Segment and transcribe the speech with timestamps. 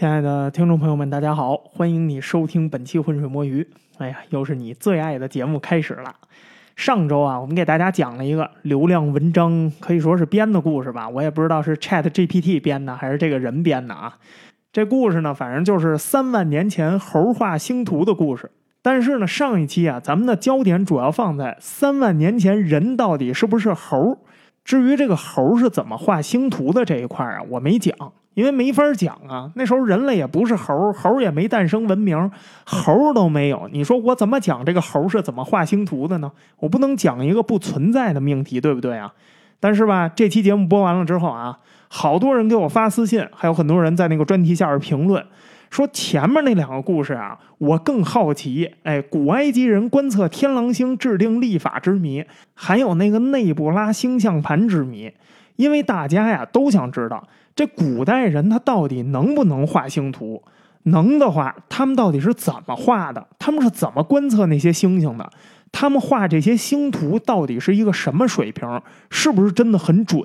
[0.00, 3.62] 亲爱的听众朋友们，大家好，欢迎你收听本期《浑水摸鱼》。
[3.98, 6.16] 哎呀，又是你最爱的节目开始了。
[6.74, 11.06] 上周啊，我们给大家讲了一个流量文章，可以说是编的故事吧。
[11.06, 14.16] 我也不知道是 Chat GPT 编的还是这个人编的啊。
[14.72, 18.50] 这故事呢，反正就是三万年前猴画星图的故事。
[18.80, 24.16] 但是呢，上一期啊，咱们的焦点主要放在三万年前人到底是不是猴。
[24.64, 27.94] 至于这个猴是怎么画星图的这一块啊，我没讲。
[28.34, 32.30] 因为没法讲啊，那时候人类也不是猴，猴也没诞生文明，
[32.64, 33.68] 猴都没有。
[33.72, 36.30] 你说我怎么讲这个猴是怎么画星图的呢？
[36.58, 39.12] 我不能讲一个不存在的命题，对不对啊？
[39.58, 45.22] 但是吧，这期节目播完了之后啊，好多人给我发私信，还有很多人在那个专题下边评论，
[45.68, 48.70] 说前面那两个故事啊，我更好奇。
[48.84, 52.24] 哎，古埃及人观测天狼星制定历法之谜，
[52.54, 55.12] 还有那个内布拉星象盘之谜，
[55.56, 57.28] 因为大家呀都想知道。
[57.60, 60.42] 这古代人他到底能不能画星图？
[60.84, 63.26] 能的话，他们到底是怎么画的？
[63.38, 65.30] 他们是怎么观测那些星星的？
[65.70, 68.80] 他们画这些星图到底是一个什么水平？
[69.10, 70.22] 是不是真的很准？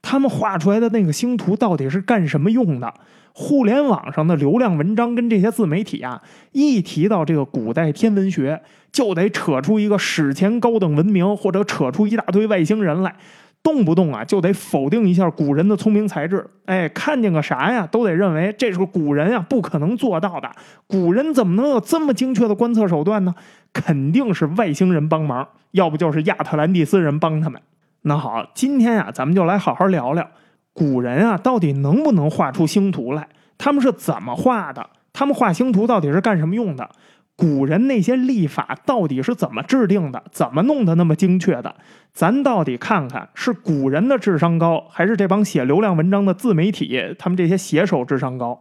[0.00, 2.94] 他们画出来的那个星图到底是干什么用的？
[3.34, 13.14] 互联网上的流量文章跟这些自媒体啊，一提到这个古代天文学，就得扯出一个史前高等文明，或者扯出一大堆外星人来。
[13.62, 20.50] 动不动啊就得否定一下古人的聪明才智，哎，看见个啥呀都得认为这是个古人啊不可能做到的。
[20.86, 23.34] 古人怎么能有这么精确的观测手段呢？
[23.72, 27.60] 肯定是外星人帮忙，要不就是亚特兰蒂斯人帮他们。
[28.02, 30.28] 那好，今天啊咱们就来好好聊聊
[30.72, 33.28] 古人啊到底能不能画出星图来？
[33.58, 34.90] 他们是怎么画的？
[35.12, 36.90] 他们画星图到底是干什么用的？
[37.34, 40.22] 古人那些历法到底是怎么制定的？
[40.30, 41.74] 怎么弄得那么精确的？
[42.12, 48.60] 咱到底看看是古人的智商高，还是这帮写流量文章的自媒体他们这些写手智商高？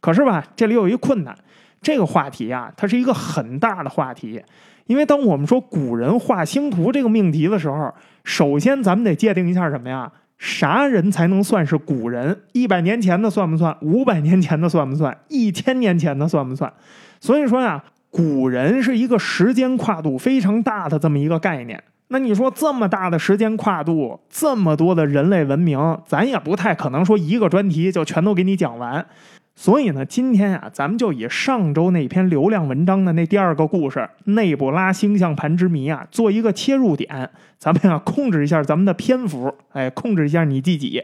[0.00, 1.36] 可是吧，这里有一困难，
[1.80, 4.42] 这个话题啊，它是一个很大的话题。
[4.86, 7.92] 因为当我们说古人画星图这个命题的时候，
[8.22, 10.12] 首先咱们得界定一下什么呀？
[10.36, 12.42] 啥人才能算是古人？
[12.52, 13.76] 一百年前的算不算？
[13.80, 15.18] 五百年前的算不算？
[15.28, 16.72] 一千年前的算不算？
[17.18, 17.82] 所以说呀。
[18.10, 21.82] 古人是一个时间跨度非常大的这么一个概念。
[22.08, 29.06] 那你说这么大的时间跨度，这么多的人类文明，咱也不太可能说一个专题就全都给你讲完。
[29.54, 37.30] 所以呢，今天啊，咱们就以上周那篇流量文章的那第二个故事——内布拉星象盘之谜啊，做一个切入点。
[37.58, 41.02] 咱们啊，控制一下咱们的篇幅，哎，控制一下你自己。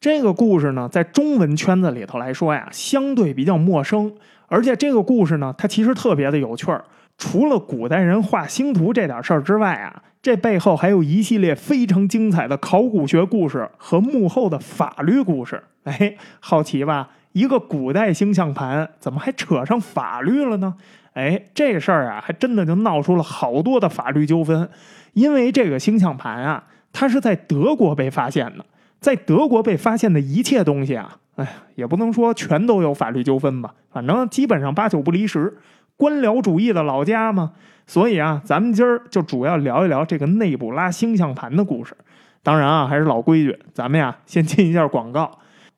[0.00, 4.12] 这个故事呢，在中文圈子里头来说呀，相对比较陌生。
[4.48, 6.84] 而且这个故事呢，它其实特别的有趣儿。
[7.18, 15.62] 除了古代人画星图这点事儿之外啊，这背后还有一系列非常精彩的考古学故事和幕后的法律故事。
[15.84, 17.08] 哎，好奇吧？
[17.32, 20.74] 一个古代星象盘怎么还扯上法律了呢？
[21.14, 24.68] 哎，这事儿啊，还真的就闹出了好多的法律纠纷。
[25.14, 28.64] 因为这个星象盘啊，它是在德国被发现的，
[29.00, 31.18] 在德国被发现的一切东西啊。
[31.36, 35.56] 哎呀，也不能说全都有法律纠纷吧，反正基本上八九不离十，
[35.96, 37.52] 官僚主义的老家嘛。
[37.86, 41.96] 所以啊，咱们今儿就主要聊一聊这个内布拉星象盘的故事。
[42.42, 45.30] 当然啊，还是老规矩，咱们呀先进一下广告。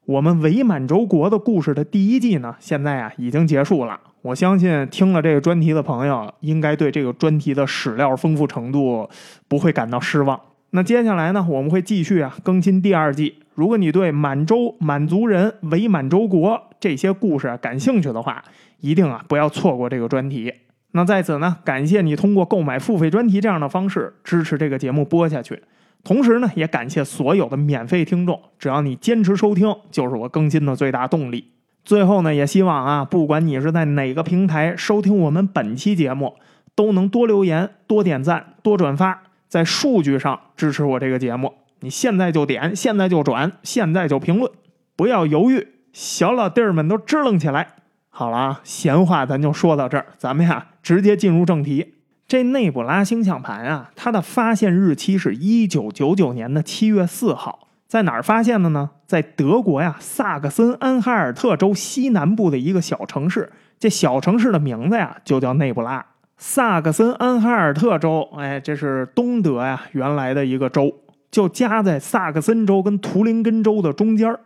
[0.06, 4.00] 我们伪满洲国的故事的第一季呢，现在啊已经结束了。
[4.22, 9.08] 我相信听了这个专题的朋友，应该对这个专题的史料丰富程度
[9.48, 10.40] 不会感到失望。
[10.70, 13.34] 那接下来呢，我们会继续啊更新第二季。
[13.58, 18.44] 如果你对满洲、满族人、伪满洲国这些故事感兴趣的话，
[18.78, 20.54] 一定啊不要错过这个专题。
[20.92, 25.60] 那在此呢，感谢你通过购买付费专题这样的方式支持这个节目播下去。
[26.04, 31.50] 同时呢，也感谢所有的免费听众，只要你坚持收听，就是我更新的最大动力。
[31.84, 36.36] 最后呢，也希望啊，不管你是在哪个平台收听我们本期节目，
[36.76, 39.25] 都能多留言、多点赞、多转发。
[39.48, 44.50] 在数据上支持我这个节目，你现在就点，现在就转，现在就评论，
[44.97, 47.75] 不要犹豫，小老弟儿们都支棱起来。
[48.11, 51.94] 好了啊，闲话咱就说到这儿，咱们呀直接进入正题。
[52.26, 58.91] 这内布拉星象盘啊，它的发现日期是一九九九年的七月四号，在哪儿发现的呢？
[59.06, 66.05] 在德国呀萨克森安哈尔特州西南部的一个小城市，这小城市的名字呀就叫内布拉。
[66.37, 70.93] 萨克森安哈尔特州，哎，这是东德呀，原来的一个州，
[71.30, 74.36] 就夹在萨克森州跟图林根州的中间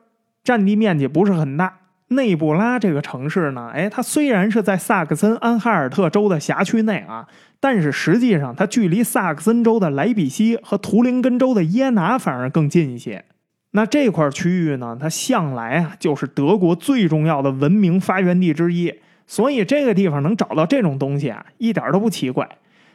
[0.42, 1.78] 占地面积不是很大。
[2.08, 7.26] 内布拉这个城市呢，哎，它虽然是在萨克森安哈尔特州的辖区内啊，
[7.58, 13.24] 但是实际上它距离萨克森州的莱比锡和图林根州的耶拿反而更近一些。
[13.70, 18.92] 那这块区域呢，它向来啊就是德国最重要的文明发源地之一，
[19.26, 22.46] 所以这个地方能找到这种东西啊，一点都不奇怪。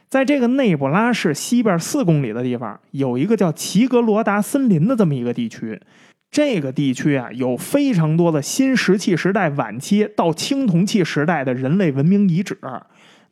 [0.08, 5.80] 在这个内布拉市西边四公里的地方，有一个叫齐格罗达森林的这么一个地区。
[6.30, 12.58] 这个地区啊，有非常多的新石器时代晚期到青铜器时代的人类文明遗址。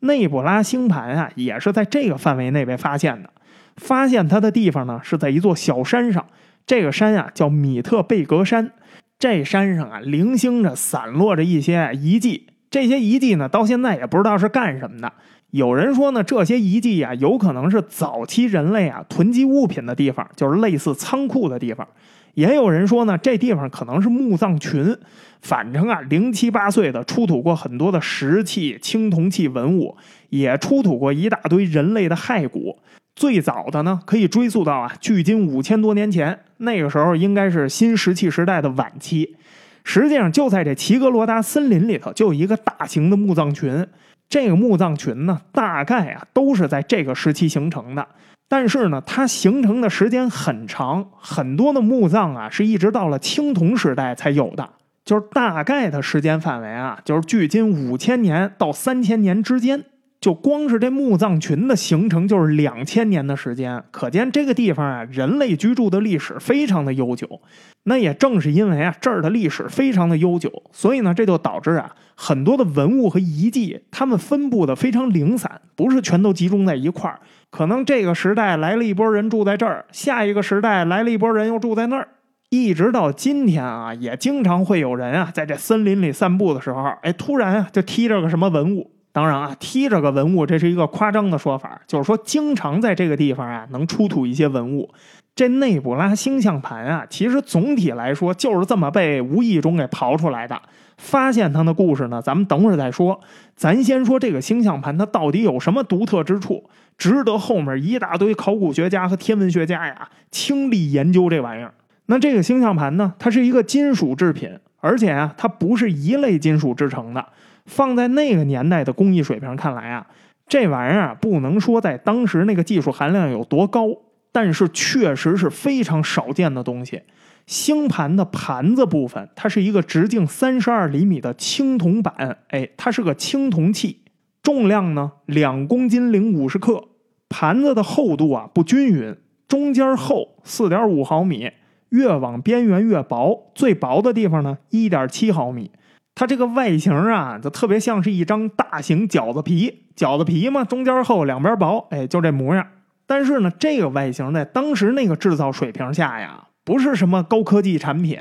[0.01, 3.29] 内布拉星盘啊，也是在这个范围内被发现的。
[3.77, 6.25] 发现它的地方呢，是在一座小山上。
[6.67, 8.71] 这个山啊，叫米特贝格山。
[9.17, 12.47] 这山上啊，零星着散落着一些遗迹。
[12.69, 15.11] 这些遗迹呢，到现在也不知道是干什么的。
[15.57, 21.87] 有人说呢，这些遗迹啊，有可能是早期人类啊囤积物品的地方，就是类似仓库的地方。
[22.35, 24.95] 也有人说呢，这地方可能是墓葬群。
[25.41, 29.97] 反正啊，零七八碎的出土过很多的石器、青铜器文物，
[30.29, 32.77] 也出土过一大堆人类的骸骨。
[33.15, 39.35] 最早的呢，可以追溯到啊，距今五千多年前，那个时候应该是新石器时代的晚期。
[39.83, 43.87] 实际上，就在这齐格罗达森林里头，就有一个大型的墓葬群。
[44.29, 48.07] 这个墓葬群呢，大概啊都是在这个时期形成的。
[48.49, 54.69] 但是呢，它形成的时间很长，很多的墓葬啊是一直到了青铜时代才有的。
[55.03, 59.83] 就是大概的时间范围啊，就是距今五千年到三千年之间。
[60.27, 67.39] 就光是这墓葬群的形成，就是两千年的时间，可见这个地方啊，人类居住的历史非常的悠久。
[67.83, 77.21] 那也正是因为啊，这儿的历史非常的悠久，所以呢，这就导致啊，很多的文物和遗迹，它们分布的非常零散，不是全都集中在一块儿。
[77.49, 82.05] 可能这个时代来了一波人住在这儿，下一个时代来了一波人又住在那儿，
[82.49, 88.91] 一直到今天啊，也经常会有人啊，在这森林里散步的时候，哎，突然啊，就踢着个什么文物。
[89.17, 94.87] 当然啊，踢着个文物，这是一个夸张的说法，就是说经常在这个地方啊能出土一些文物。
[95.33, 100.61] 这内布拉星象盘啊，其实总体来说就是这么被无意中给刨出来的。
[100.97, 103.19] 发现它的故事呢，咱们等会儿再说。
[103.55, 111.73] 咱先说这个星象盘，它到底有什么独特之处，值得后面一大堆考古学家和天文学家呀倾力研究这玩意儿。
[112.05, 117.25] 那这个星象盘呢，它是一个金属制品，而且啊，它不是一类金属制成的。
[117.67, 120.07] 放在那个年代的工艺水平看来啊，
[120.47, 123.89] 这玩意儿不能说在当时那个技术含量有多高，
[124.31, 127.03] 但是确实是非常少见的东西。
[127.45, 134.01] 星盘的盘子部分，它是一个直径三十二厘米的青铜板，哎，它是个青铜器，
[134.41, 136.85] 重量呢两公斤零五十克。
[137.29, 139.15] 盘子的厚度啊不均匀，
[139.47, 141.51] 中间厚四点五毫米，
[141.89, 145.71] 越往边缘越薄，最薄的地方呢一点七毫米。
[146.19, 152.65] 它这个外形啊，就特别像是一张大型饺子皮，饺子皮嘛，中间厚，两边薄，哎，就这模样。
[153.05, 158.19] 但是呢，这个外形在当时那个制造水平下呀，不是什么高科技产品。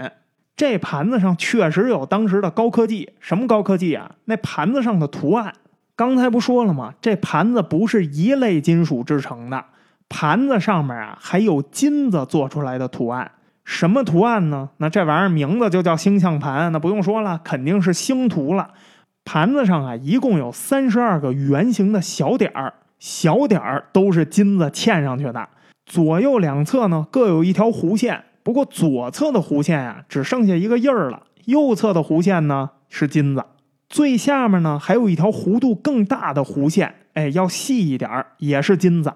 [0.54, 4.10] 这盘子上确实有当时的高科技，什么高科技啊？
[4.26, 5.54] 那盘子上的图案，
[5.96, 6.92] 刚才不说了吗？
[7.00, 9.64] 这盘子不是一类金属制成的，
[10.10, 13.32] 盘子上面啊还有金子做出来的图案。
[13.66, 14.70] 什么图案呢？
[14.76, 18.70] 那这玩意儿名字就叫星象盘，那不用说了，肯定是星图了。
[19.24, 25.48] 盘子上啊，一共有三十二个圆形的小点儿，小点儿都是金子嵌上去的。
[25.84, 33.44] 左右两侧呢各有一条弧线，不过左侧的弧线啊只剩下一个印儿了，右侧的弧线呢是金子。
[33.88, 39.12] 最下面呢还有一条弧度更大的弧线，哎，要细一点儿，也是金子。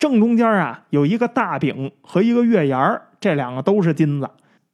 [0.00, 3.02] 正中间啊有一个大饼和一个月牙儿。
[3.20, 4.28] 这两个都是金子，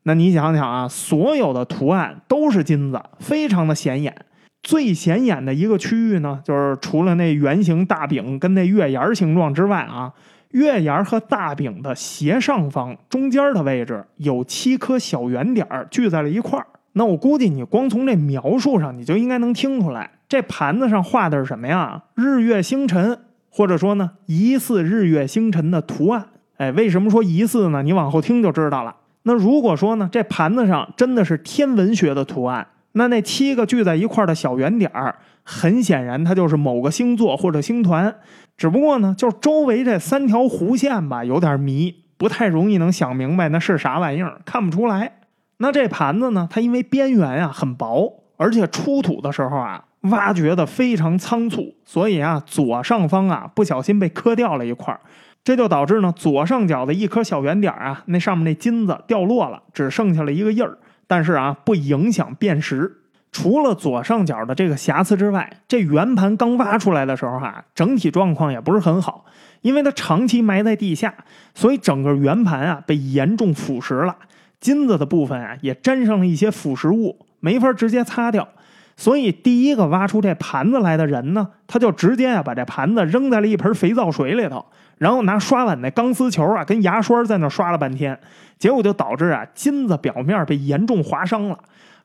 [0.04, 4.14] 那你想想啊，所有的图案都是金子，非常的显眼。
[4.62, 10.12] 最显眼的一个区域呢，就是除了那圆形大饼跟那月牙形状之外啊，
[10.52, 16.66] 月牙和大饼的斜上方中间的位置有七颗小圆点聚在了一块儿。
[16.92, 22.04] 那我估计你光从这描述上，你就应该能听出来，这盘子上画的是什么呀？
[22.14, 23.18] 日月星辰，
[23.56, 26.26] 或者说呢，疑似日月星辰的图案。
[26.58, 27.82] 哎，为什么说疑似呢？
[27.82, 28.94] 你往后听就知道了。
[29.22, 38.14] 那如果说呢，这盘子上真的是天文学的图案，那那七个聚在一块的小圆点儿，很显然它就是某个星座或者星团。
[38.58, 45.12] 只不过呢，就是周围这三条弧线吧，有点迷，不太容易能想明白那是啥玩意儿，看不出来。
[45.56, 54.98] 那这盘子呢，它因为边缘啊很薄，而且出土的时候啊挖掘的非常仓促，所以啊左上方啊不小心被磕掉了一块。
[55.42, 60.76] 这就导致呢，左上角的一颗小圆点啊，那上面那金子掉落了，只剩下了一个印儿。
[61.06, 63.02] 但是啊，不影响辨识。
[63.30, 69.24] 除了左上角的这个瑕疵之外，这圆盘刚挖出来的时候哈，整体状况也不是很好，
[69.60, 71.14] 因为它长期埋在地下，
[71.54, 74.16] 所以整个圆盘啊被严重腐蚀了。
[74.58, 78.48] 金子的部分啊也沾上了一些腐蚀物，没法直接擦掉。
[78.96, 84.64] 所以第一个挖出这盘子来的人呢，他就直接啊把这盘子扔在了一盆肥皂水里头，
[84.96, 88.18] 然后拿刷碗那钢丝球啊跟牙刷在那刷了半天，
[88.58, 91.58] 结果就导致啊金子表面被严重划伤了。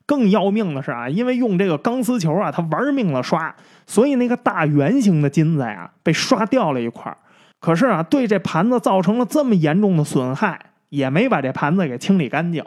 [0.04, 3.54] 更要命的是啊，因为用这个钢丝球啊，他玩命了刷，
[3.86, 7.16] 所以那个大圆形的金子呀被刷掉了一块
[7.60, 10.58] 可是啊，对这盘子造成了这么严重的损害，
[10.88, 12.62] 也没把这盘子给清理干净。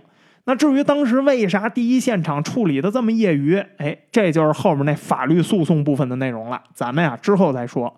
[0.45, 6.61] 那至于当时为啥第一现场处理的这么业余，哎，这就是后面那法律诉讼部分的内容了。
[6.73, 7.93] 咱们呀之后再说。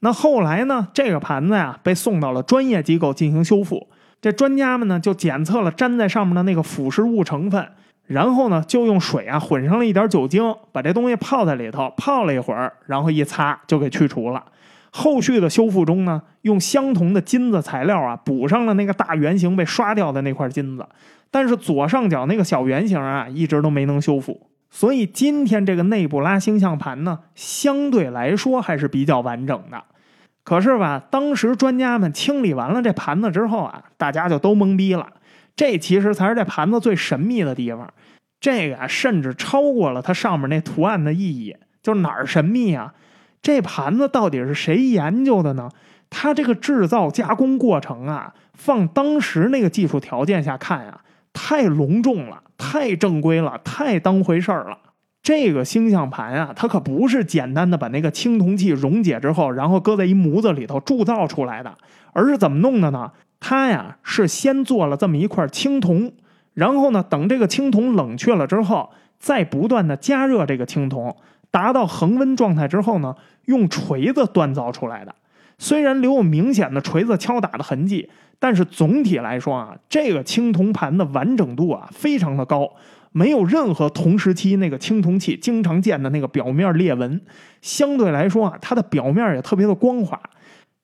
[0.00, 3.88] 那后来呢，这个盘子呀被送到了专业机构进行修复，
[4.20, 7.66] 这专家们呢就检测了粘在上面的那个腐蚀物成分。
[8.06, 14.44] 然后呢，就用水啊混上了一点酒精，把这东西泡在里头，泡了一会儿，然后一擦就给去除了。
[14.90, 20.86] 后续的修复中呢，用相同的金子材料啊补上了那个大圆形被刷掉的那块金子，
[21.34, 24.46] 但是左上角那个小圆形啊一直都没能修复。
[24.70, 29.82] 所以今天这个内部拉星象盘呢，相对来说还是比较完整的。
[30.44, 35.08] 可是吧，当时专家们清理完了这盘子之后啊，大家就都懵逼了。
[35.56, 37.92] 这其实才是这盘子最神秘的地方，
[38.38, 41.56] 这个啊，甚至超过了它上面那图案的意义。
[41.82, 42.94] 就是哪儿神秘啊？
[43.42, 45.68] 这盘子到底是谁研究的呢？
[46.10, 51.00] 它这个制造加工过程啊，放当时那个技术条件下看呀，
[51.34, 54.78] 太隆重了，太正规了，太当回事儿了。
[55.22, 61.74] 这个星象盘啊，它可不是简单的把那个青铜器溶解之后，然后搁在一模子里头铸造出来的，
[62.12, 63.10] 而是怎么弄的呢？
[63.40, 66.12] 它呀是先做了这么一块青铜，
[66.54, 71.16] 然后呢，等这个青铜冷却了之后，再不断的加热这个青铜，
[71.50, 75.14] 达到恒温状态之后呢，用锤子锻造出来的。
[75.56, 82.70] 虽然留有明显的锤子敲打的痕迹，但是总体来说啊，这个青铜盘的完整度啊非常的高，
[83.12, 87.20] 没有任何同时期那个青铜器经常见的那个表面裂纹。
[87.62, 90.20] 相对来说啊，它的表面也特别的光滑。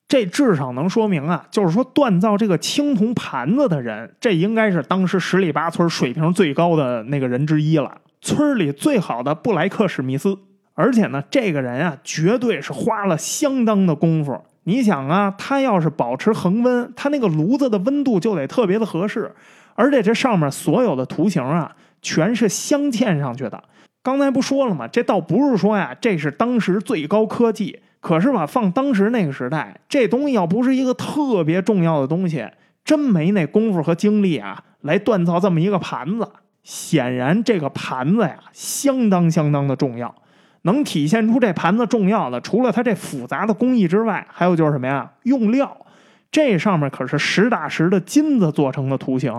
[0.07, 7.95] 这至少能说明啊，就是说锻造这个青铜盘子的人，这应该是当时十里八村水平最高的那个人之一了。
[8.19, 10.37] 村里最好的布莱克史密斯，
[10.73, 14.37] 而且呢，这个人啊，绝对是花了相当的功夫。
[14.63, 19.33] 你想啊，它要是保持恒温，它那个炉子的温度就得特别的合适，
[19.75, 23.63] 而且这上面所有的图形啊，全是镶嵌上去的。
[24.03, 24.87] 刚才不说了吗？
[24.87, 27.79] 这倒不是说呀，这是当时最高科技。
[27.99, 32.47] 可是吧，放当时那个时代，这东西要不是一个特别重要的东西，
[32.83, 36.27] 真没那功夫和精力啊，来锻造这么一个盘子。
[36.63, 40.13] 显然，这个盘子呀，相当相当的重要。
[40.63, 45.11] 能体现出这盘子重要的，除了它这复杂的工艺之外，还有就是什么呀？
[45.23, 45.75] 用料。
[46.31, 49.33] 这上面可是实打实的金子做成的图形，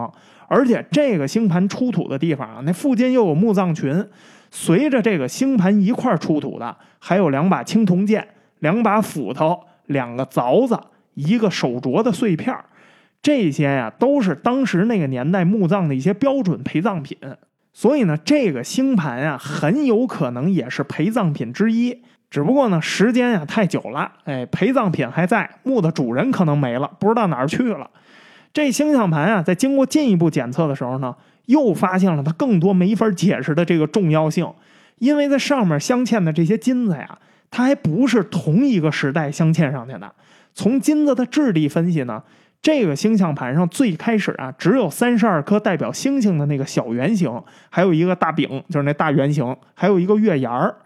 [0.46, 4.06] 而且这个星盘出土的地方啊，那附近又有墓葬群，
[4.50, 8.28] 随着这个星盘一块出土的，还有两把青铜剑。
[8.58, 10.78] 两把斧头，两个凿子，
[11.14, 12.56] 一个手镯的碎片
[13.20, 17.18] 这些呀都是当时那个年代墓葬的一些标准陪葬品。
[17.72, 22.02] 所以呢，这个星盘呀，很有可能也是陪葬品之一。
[22.30, 27.90] 只不过呢，时间呀太久了，哎，陪葬品还在，墓的主人可能没了，不知道哪儿去了。
[28.52, 31.14] 这星象盘啊，在经过进一步检测的时候呢，
[31.46, 34.50] 又发现了它更多没法解释的这个重要性，
[34.98, 37.18] 因为在上面镶嵌的这些金子呀。
[37.54, 40.10] 它还不是同一个时代镶嵌上去的。
[40.54, 42.22] 从金子的质地分析呢，
[42.62, 47.28] 这个星象盘上最开始啊，只有三十二颗代表星星的那个小圆形，
[47.68, 50.76] 还有一个大饼，就是那大圆形，还有一个月牙儿。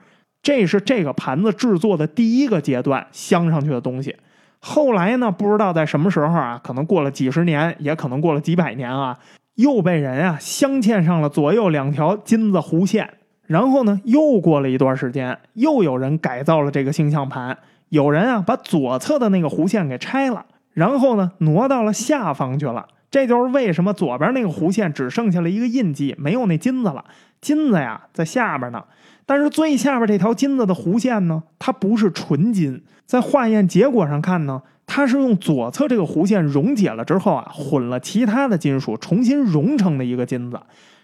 [0.42, 4.16] 这是这个盘子制作的第一个阶段镶上去的东西。
[4.60, 9.18] 后来呢，不知道在什么时候啊，可能过了几十年，也可能过了几百年啊，
[9.56, 13.06] 又被人啊镶嵌上了左右两条金子弧线。
[13.46, 17.58] 然后呢，又过了一段时间，又有人改造了这个星象盘。
[17.90, 22.86] 有人啊，把左侧的那个弧线给拆了，然后呢，挪到了下方去了。
[23.10, 27.02] 这就是为什么左边那个弧线只剩下了一个印记，没有那金子了。
[27.40, 28.84] 金子呀，在下边呢。
[29.24, 32.84] 但是最下边这条金子的弧线呢，它不是纯金。
[33.06, 40.60] 在化验结果上看呢，它是用左侧这个弧线溶解了之后啊，混了其他的金属，重新熔成的一个金子。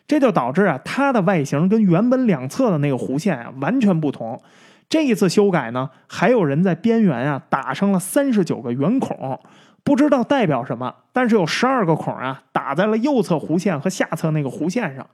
[0.07, 4.39] 这就导致啊，它的外形跟原本两侧的那个弧线啊完全不同。
[4.93, 9.41] 这一次修改呢，还有人在边缘啊打上了三十九个圆孔，
[9.83, 15.07] 不知道代表什么，但是有十二个孔啊打在了右侧弧线和下侧那个弧线上，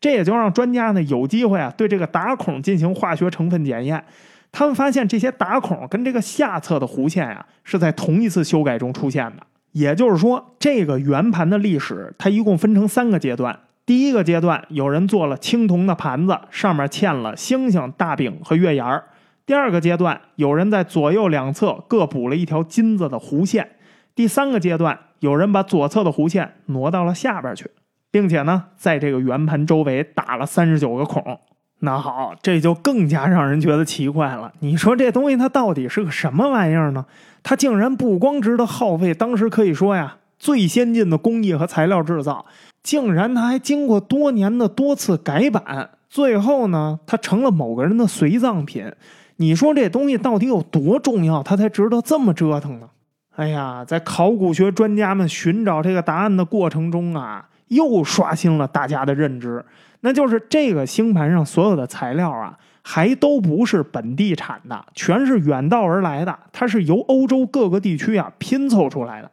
[0.00, 4.02] 这也就让专家呢有机会啊对这个打孔进行化学成分检验。
[4.50, 9.42] 他们发现这些打孔跟这个下侧的弧线呀是在同一次修改中出现的。
[9.72, 13.54] 也就是说，这个圆盘的历史它一共分成三个阶段。
[13.84, 19.04] 第一个阶段，有人做了青铜的盘子，上面嵌了星星、大饼和月牙儿。
[19.46, 23.76] 第二个阶段，有人在左右两侧各补了一条金子的弧线。
[24.12, 27.70] 第三个阶段，有人把左侧的弧线挪到了下边去，
[28.10, 31.38] 并且呢，在这个圆盘周围打了三十九个孔。
[31.78, 34.52] 那好，这就更加让人觉得奇怪了。
[34.58, 37.06] 你说这东西它到底是个什么玩意儿呢？
[37.44, 42.46] 它竟然不光值得耗费当时可以说呀最先进的工艺和材料制造，
[42.82, 48.90] 竟然它还经过多年的多次改版，最后呢，它成了某个人的随葬品。
[49.36, 52.88] 你说这东西到底有多重要，它才值得这么折腾呢？
[53.36, 59.62] 哎呀，在考古学专家们寻找这个答案的过程中啊，又刷新了大家的认知，
[60.00, 69.30] 那就是这个星盘上所有的材料啊，还都不是本地产的，全是远道而来的，它是由欧洲各个地区啊拼凑出来的。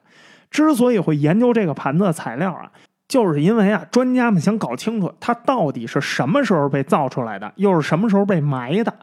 [0.51, 2.69] 之所以会研究这个盘子的材料啊，
[3.07, 8.93] 就是因为啊，专家们想搞清楚它到底是什么时候被造出来的，又是什么时候被埋的。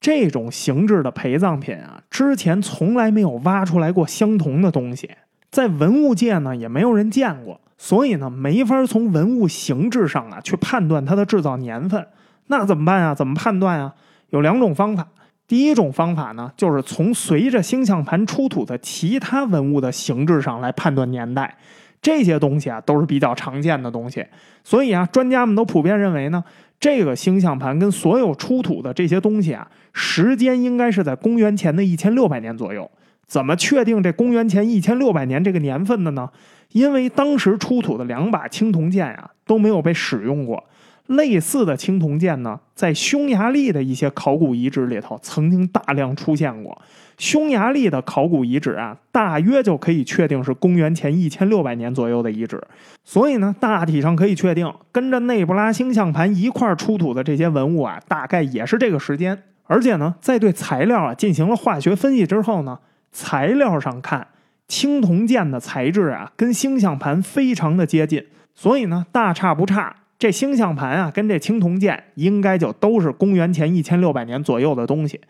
[0.00, 5.10] 这种形制的陪葬品啊，之前从来没有挖出来过相同的东西，
[5.50, 12.06] 在文物界呢也没有人见过，所以呢没法从文物形制上啊去判断它的制造年份。
[12.46, 13.14] 那怎么办啊？
[13.14, 13.94] 怎么判断啊？
[14.30, 15.06] 有两种方法。
[15.46, 21.58] 第一种方法呢，就是从随着星象盘出土的其他文物的形制上来判断年代。
[22.00, 24.24] 这些东西啊都是比较常见的东西，
[24.64, 26.42] 所以啊专家们都普遍认为呢。
[26.80, 32.90] 这个星象盘跟所有出土的这些东西啊，时间应该是在公元前的一千六百年左右。
[33.26, 36.28] 怎么确定这公元前一千六百年这个年份的呢？
[36.72, 40.64] 因为当时出土的两把青铜剑呀都没有被使用过。
[41.06, 46.80] 类似的青铜剑呢，在匈牙利的一些考古遗址里头曾经大量出现过。
[47.20, 52.58] 匈牙利的考古遗址啊，大约就可以确定是公元前一千六百年左右的遗址。
[53.04, 59.42] 所以呢，大体上可以确定，跟着内布拉星象盘一块出土的这些文物啊，大概也是这个时间。
[59.64, 62.78] 而且呢，在对材料啊进行了化学分析之后呢，
[63.12, 64.26] 材料上看
[64.66, 68.24] 青铜剑的材质啊，跟星象盘非常的接近。
[68.54, 69.94] 所以呢，大差不差。
[70.18, 75.20] 这星象盘啊，跟这青铜剑应该就都是公元前一千六百年左右的东西。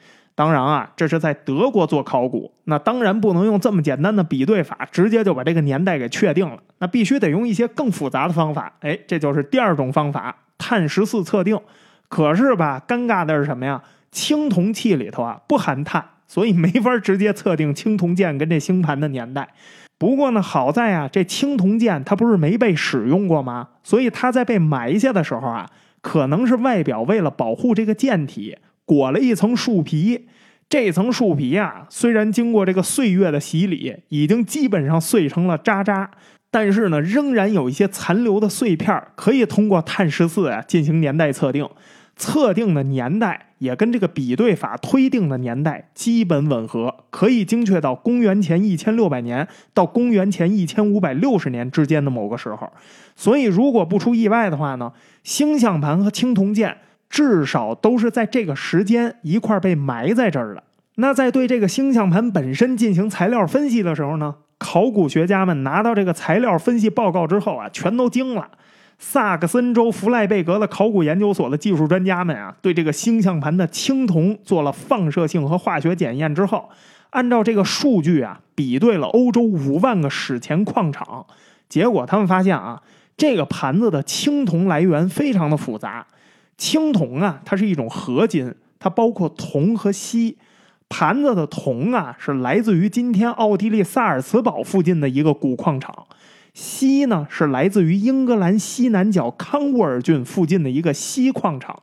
[0.41, 8.73] 当然啊，这是在德国做考古，那当然不能用这么简单的比对法直接就把这个年代给确定了，那必须得用一些更复杂的方法。
[8.81, 11.61] 哎，这就是第二种方法——碳十四测定。
[12.09, 13.83] 可是吧，尴尬的是什么呀？
[14.11, 19.47] 青铜器里头啊不含碳，所以没法直接测定青铜剑跟这星盘的年代。
[19.99, 23.69] 不过呢，好在啊，这青铜剑它不是没被使用过吗？
[23.83, 25.69] 所以它在被埋下的时候啊，
[26.01, 28.57] 可能是外表为了保护这个剑体，
[28.91, 30.27] 裹了一层树皮。
[30.69, 36.11] 这层树皮啊，虽然经过这个岁月的洗礼，已经基本上碎成了渣渣，
[36.51, 41.69] 但是呢，仍然有一些残留的碎片，可以通过碳十四啊进行年代测定。
[42.17, 52.71] 测定的年代也跟这个比对法推定的年代基本吻合，可以精确到公元前一千六百年到公元前一千五百六十年之间的某个时候。
[53.15, 56.77] 所以，如果不出意外的话呢，星象盘和青铜剑
[57.11, 60.63] 至少都是在这个时间一块被埋在这儿了。
[60.95, 68.49] 那在对这个星象盘本身进行材料分析的时候呢，考古学家们拿到这个材料分析报告之后啊，全都惊了。
[68.99, 76.69] 萨克森州弗赖贝格的考古研究所的技术专家们啊，对这个星象盘的青铜做了放射性和化学检验之后，
[77.09, 81.25] 按照这个数据啊，比对了欧洲五万个史前矿场，
[81.67, 82.83] 结果他们发现啊，
[83.17, 86.07] 这个盘子的青铜来源非常的复杂。
[86.61, 90.37] 青铜啊，它是一种合金，它包括铜和锡。
[90.91, 96.07] 盘子的铜啊，是来自于今天奥地利萨尔茨堡附近的一个古矿场。
[96.53, 101.83] 锡呢是来自于英格兰西南角康沃尔郡附近的一个锡矿场。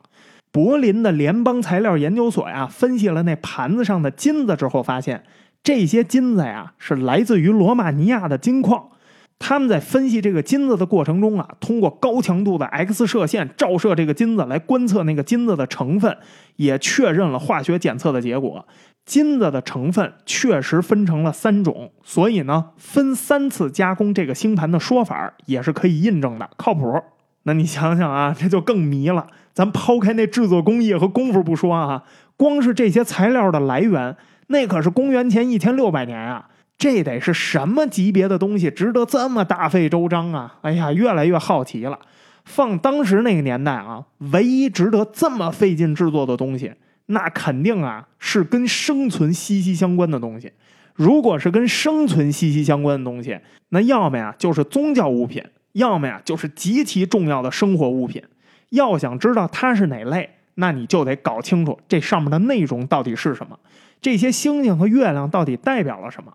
[0.51, 5.23] 柏林的联邦材料研究所呀，分析了那盘子上的金子之后，发现
[5.63, 8.89] 这些金子呀是来自于罗马尼亚的金矿。
[9.39, 16.17] 他们在分析这个金子的过程中啊，通过高强度的 X 射线照射这个金子来观测那个金子的成分，
[16.55, 18.65] 也确认了化学检测的结果。
[19.05, 27.01] 金子的成分确实分成了三种，所以呢，分三次加工这个星盘的说法也是可以印证的，靠谱。
[27.43, 29.27] 那你想想啊，这就更迷了。
[29.53, 32.03] 咱抛开那制作工艺和功夫不说啊，
[32.35, 40.59] 光是这些材料的来源，那可是公元前一千六百年啊，这得是什么级别的东西，值得这么大费周章啊？
[40.61, 41.97] 哎呀，越来越好奇了。
[42.45, 46.71] 放当时那个年代啊，唯一值得这么费劲制作的东西。
[47.07, 50.51] 那肯定啊，是跟生存息息相关的东西。
[50.93, 58.21] 如果是跟生存息息相关的东西，那要么呀就是宗教物品，要么呀就是极其重要的生活物品。
[58.69, 63.57] 要想知道它是哪类，那你就得搞清楚这上面的内容到底是什么，
[64.01, 66.33] 这些星星和月亮到底代表了什么。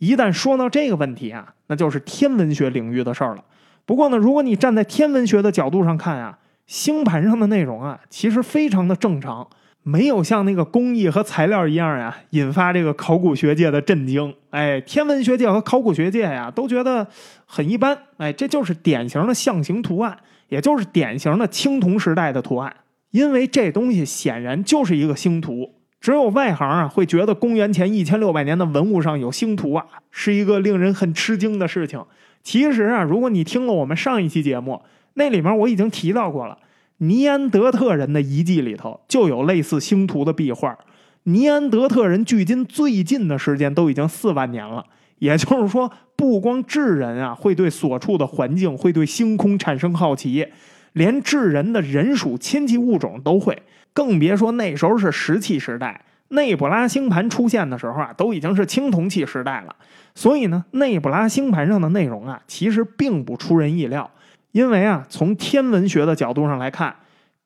[0.00, 3.44] 一旦说到这个问题啊，那就是天文学领域的事儿了。
[3.84, 9.46] 不过呢，如果你站在天文学的角度上看啊，星盘上的内容啊，其实非常的正常，
[9.82, 14.34] 没有像那个工艺和材料一样呀，引发这个考古学界的震惊。
[14.48, 17.06] 哎，天文学界和考古学界呀，都觉得
[17.44, 17.96] 很一般。
[18.16, 20.16] 哎，这就是典型的象形图案，
[20.48, 22.74] 也就是典型的青铜时代的图案，
[23.10, 25.74] 因为这东西显然就是一个星图。
[26.00, 32.02] 只有外行啊，会觉得公元前一千六百年的文物上有星图啊，是一个令人很吃惊的事情。
[32.42, 34.80] 其实啊，如果你听了我们上一期节目，
[35.14, 36.56] 那里面我已经提到过了，
[36.98, 40.78] 尼安德特人的遗迹里头就有类似星图的壁画。
[41.24, 44.82] 尼安德特人距今最近的时间都已经四万年了，
[45.18, 50.46] 也就是说，不光智人啊会对所处的环境、会对星空产生好奇，
[50.94, 53.62] 连智人的人属亲戚物种都会。
[53.92, 59.74] 更别说那时候是石器时代，内布拉星盘出现的时候啊，都已经是青铜器时代了。
[60.14, 64.10] 所以呢，内布拉星盘上的内容啊，其实并不出人意料。
[64.52, 66.94] 因为啊，从天文学的角度上来看，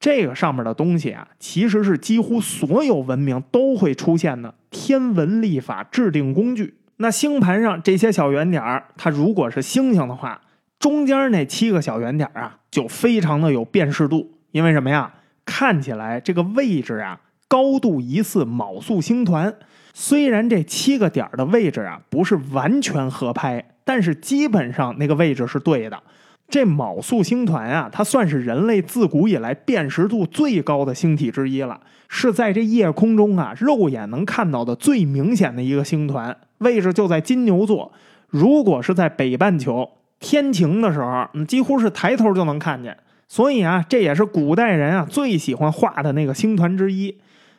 [0.00, 6.74] 这个上面的东西啊，其实是几乎所有文明都会出现的天文历法制定工具。
[6.96, 10.40] 那星盘上这些小圆点，它如果是星星的话，
[10.78, 14.30] 中间那七个小圆点啊，就非常的有辨识度。
[14.52, 15.12] 因为什么呀？
[15.44, 19.54] 看起来这个位置啊，高度疑似卯宿星团。
[19.92, 26.02] 虽然这七个点的位置啊不是完全合拍，但是基本上那个位置是对的。
[26.48, 36.36] 这卯宿星团啊，它算是人类自古以来辨识度最高的星体之一了，是在这夜空中啊肉眼能看到的最明显的一个星团。
[36.58, 37.92] 位置就在金牛座。
[38.28, 42.96] 如果是在北半球天晴的时候，你几乎是抬头就能看见。
[43.34, 47.18] 所以啊，这也是古代人啊最喜欢画的那个星团之一。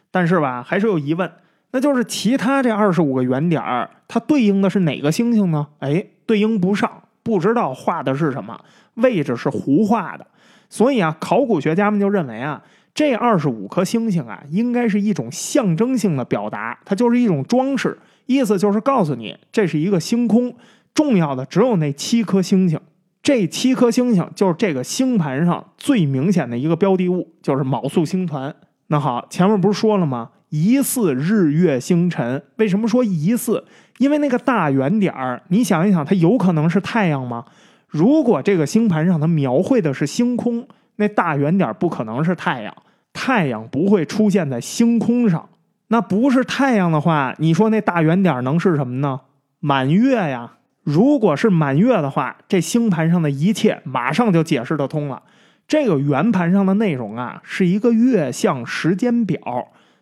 [0.09, 1.29] 但是吧，还是有疑问，
[1.71, 5.67] 那就是其他这二十五个圆点儿，它对应的是哪个星星呢？
[5.79, 6.89] 哎，对应不上，
[7.23, 8.57] 不知道画的是什么，
[8.93, 10.25] 位置是胡画的。
[10.69, 20.55] 所以啊，考古学家们就认为啊，这二十五颗星星啊，应该是一种象征性的表达，它就是一种装饰，意思就是告诉你这是一个星空，
[20.93, 22.79] 重要的只有那七颗星星。
[23.25, 28.55] 这七颗星星就是这个星盘上最明显的一个标的物，就是卯宿星团。
[28.85, 30.29] 那好，前面不是说了吗？
[30.49, 32.43] 疑似日月星辰。
[32.57, 33.65] 为什么说疑似？
[33.97, 37.43] 因为那个大圆点儿，你想一想，它有可能是太阳吗？
[37.87, 42.71] 如果这个星盘上它描绘的是星空，那大圆点不可能是太阳，
[43.11, 45.49] 太阳不会出现在星空上。
[45.87, 49.21] 那不是太阳的话，你说那大圆点能是什么呢？
[49.59, 50.51] 满月呀。
[50.85, 55.23] 如果是满月的话，这星盘上的一切马上就解释得通了。
[55.67, 59.39] 这个圆盘上的内容啊，是一个月相时间表，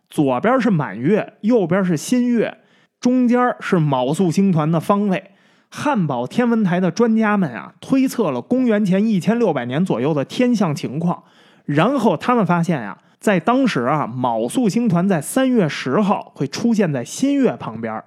[0.09, 2.57] 左边是满月，右边是新月，
[2.99, 5.31] 中间是卯宿星团的方位。
[5.69, 11.23] 汉堡天文台的专家们啊，推测了公元前一千六百年左右的天象情况，
[11.63, 18.03] 然后他们发现呀，在当时啊，卯宿星团在三月十号会出现在新月旁边。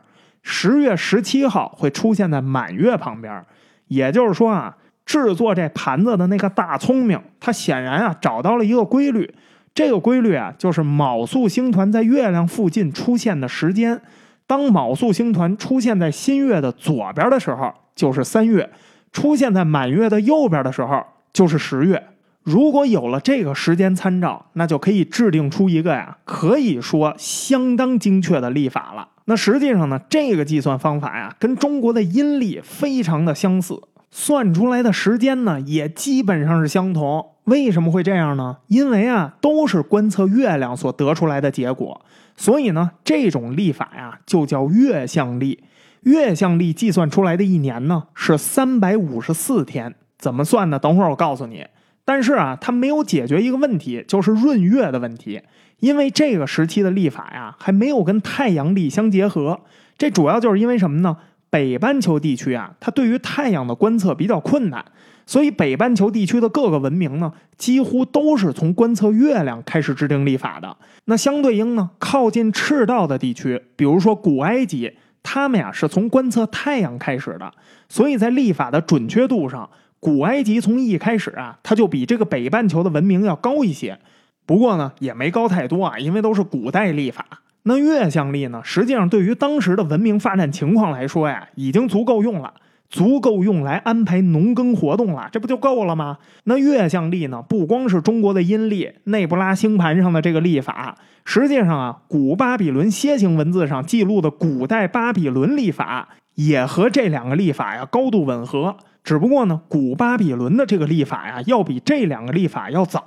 [0.48, 3.44] 十月十七号会出现在满月旁边，
[3.88, 9.34] 也就是说啊，制作这盘子的那个大聪明，他显然啊找到了一个规律。
[9.74, 14.00] 这个规律啊，就是卯宿星团在月亮附近出现的时间。
[14.46, 18.64] 当卯宿星团出现在新月的左边的时候，就是三月；
[19.10, 22.00] 出现在满月的右边的时候，就是十月。
[22.44, 29.08] 如果有了这个时间参照，那就可以制定出一个呀，可以说相当精确的历法了。
[29.26, 37.26] 那实际上呢，这个计算方法呀，跟中国的阴历非常的相似，算出来的时间呢，也基本上是相同。
[37.44, 38.58] 为什么会这样呢？
[38.68, 42.00] 因为啊，都是观测月亮所得出来的结果，
[42.36, 45.62] 所以呢，这种历法呀，就叫月相历。
[46.02, 49.94] 月相历计算出来的一年呢，是三百五十四天。
[50.18, 50.78] 怎么算呢？
[50.78, 51.66] 等会儿我告诉你。
[52.04, 55.42] 但是啊，它没有解决一个问题，就是闰月的问题。
[55.80, 59.60] 因为这个时期的历法呀，还没有跟太阳历相结合。
[59.98, 61.16] 这主要就是因为什么呢？
[61.48, 64.84] 北半球地区啊，它对于太阳的观测比较困难，
[65.24, 70.76] 所以北半球地区的各个文明呢，几乎都是从观测月亮开始制定历法的。
[71.04, 77.50] 那相对应呢，靠近赤道的地区，比如说古埃及，他们呀是从观测太阳开始的，
[77.88, 79.70] 所以在历法的准确度上。
[79.98, 83.98] 古埃及从一开始啊，它就比这个北半球的文明要高一些，
[84.46, 87.26] 不过呢，也没高太多啊，因为都是古代历法。
[87.64, 92.54] 那月相历呢，实际上对于当时的文明发展情况来说呀，已经足够用了。
[92.88, 96.18] 足够用来安排农耕活动了，这不就够了吗？
[96.44, 97.42] 那月相历呢？
[97.42, 108.76] 不光是中国的阴历，内布拉星盘上的这个历法，实际上啊，古巴比伦楔形文字上记录的古代巴比伦历法，也和这两个历法呀高度吻合。
[109.02, 113.02] 只不过呢，古巴比伦的这个历法呀，要比这两个历法要早。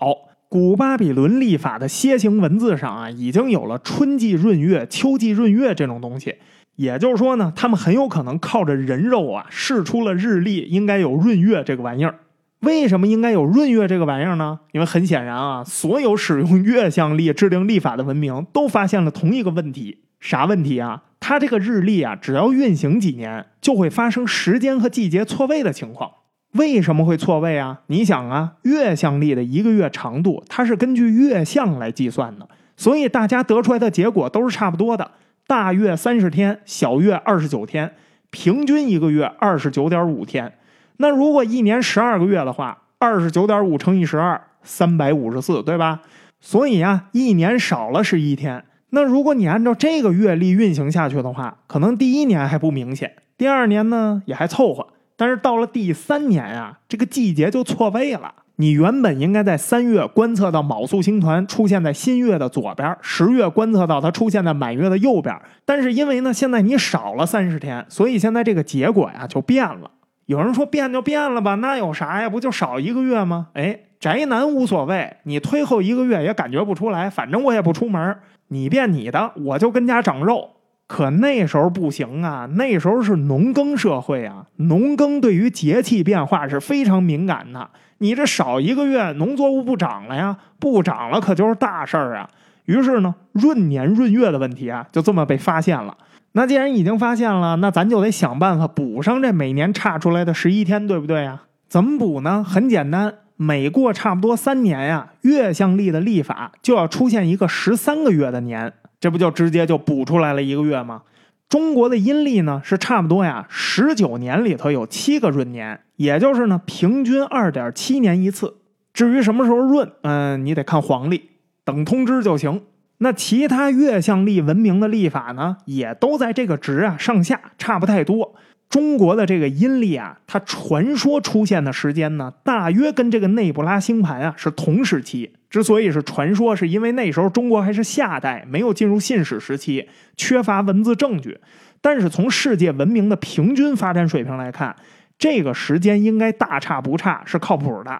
[0.51, 6.37] 古巴比伦历法的楔形文字上啊，已经有了春季闰月、秋季闰月这种东西。
[6.75, 12.15] 也就是说呢，他们很有可能靠着人肉啊，试出了日历应该有闰月这个玩意儿。
[12.61, 14.61] 为什么应该有闰月这个玩意儿呢？
[14.71, 19.99] 因为很显然啊，所有使用月相历制定历法的文明都发现了同一个问题。
[20.19, 21.03] 啥问题啊？
[21.19, 26.09] 它这个日历啊，只要运行几年，就会发生时间和季节错位的情况。
[26.53, 27.81] 为什么会错位啊？
[27.87, 35.11] 你想啊，月相历的一个月长度，它是根据月相来计算的，所以大家得出来的结果都是差不多的。
[35.45, 37.93] 大月三十天，小月二十九天，
[38.29, 40.53] 平均一个月二十九点五天。
[40.97, 46.01] 那如果一年十二个月的话，二十九点五乘以十二，三百五十四，对吧？
[46.41, 48.63] 所以啊，一年少了十一天。
[48.89, 54.87] 那如果你按照这个月历运行下去的话，可能第一年还不明显，第二年呢也还凑合，
[55.19, 58.33] 但是到了第三年啊，这个季节就错位了。
[58.55, 69.91] 你原本应该在三月观测到卯宿星团出现在新月的左边，十月观测到它出现在满月的右边，但是因为呢，现在你少了三十天，所以现在这个结果呀就变了。
[70.27, 72.29] 有人说变就变了吧，那有啥呀？
[72.29, 73.47] 不就少一个月吗？
[73.55, 78.15] 哎，宅男无所谓，你推后一个月也感觉不出来，反正我也不出门，
[78.47, 80.51] 你变你的，我就跟家长肉。
[80.89, 87.69] 可那时候不行啊，那时候是农耕社会啊，农耕对于节气变化是非常敏感的。
[87.99, 92.27] 你这少一个月，农作物不长了呀，不长了可就是大事儿啊。
[92.65, 95.95] 于是呢，闰年闰月的问题啊，就这么被发现了。
[96.31, 101.41] 那既然已经发现了，那咱就得想办法补上这每年差出来的十一天，对不对呀？
[101.67, 102.43] 怎么补呢？
[102.43, 111.03] 很简单，每过差不多三年呀，月相历的历法就要出现一个十三个月的年，这不就直接就补出来了一个月吗？
[111.47, 118.57] 中国的阴历呢是差不多呀，十九年里头有七个闰年，也就是呢平均二点七年一次。
[118.93, 121.29] 至于什么时候闰，嗯，你得看黄历，
[121.63, 122.61] 等通知就行。
[122.97, 128.35] 那其他月相历文明的历法呢，也都在这个值啊上下差不太多。
[128.69, 135.31] 中国的这个阴历啊，它传说出现的时间呢，大约跟这个内布拉星盘啊是同时期。
[135.49, 141.39] 之所以是传说，是因为那时候中国还是夏代，没有进入信史时期，缺乏文字证据。
[141.81, 144.75] 但是从世界文明的平均发展水平来看，
[145.17, 147.99] 这个时间应该大差不差，是靠谱的。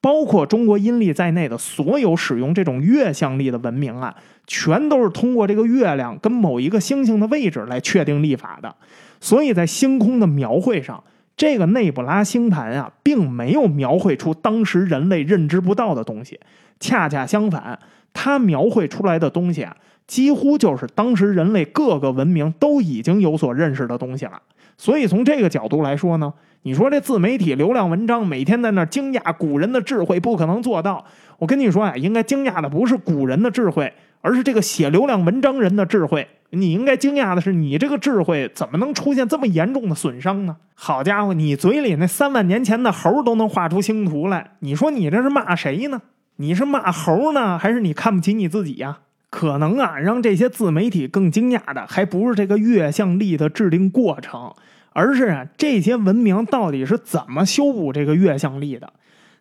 [0.00, 4.14] 包括中国阴历在内的所有使用这种月相历的文明啊，
[4.46, 8.76] 全都是通过这个月亮跟某一个星星的位置来确定历法的。
[9.24, 11.02] 所以在星空的描绘上，
[11.34, 16.38] 这个内布拉星盘啊，并没有描绘出当时人类认知不到的东西。
[16.78, 17.78] 恰恰相反，
[18.12, 19.74] 它描绘出来的东西啊，
[20.06, 24.32] 几乎就是当时人类各个文明都已经有所认识的东西了。
[24.76, 26.30] 所以从这个角度来说呢，
[26.64, 31.02] 你说这自媒体流量文章每天在那惊讶古人的智慧，不可能做到。
[31.38, 36.28] 我跟你说呀，应该惊讶的不是古人的智慧，而是这个写流量文章人的智慧。
[36.54, 40.56] 你应该惊讶的是，你这个智慧怎么能出现这么严重的损伤呢？
[40.74, 46.00] 好家伙，你嘴里那三万年前的猴都能画出星图来，你说你这是骂谁呢？
[46.36, 48.98] 你是骂猴呢，还是你看不起你自己呀？
[49.30, 54.52] 可能啊，让这些自媒体更惊讶的，还不是这个月相历的制定过程，
[54.92, 58.92] 而是啊，这些文明到底是怎么修补这个月相历的？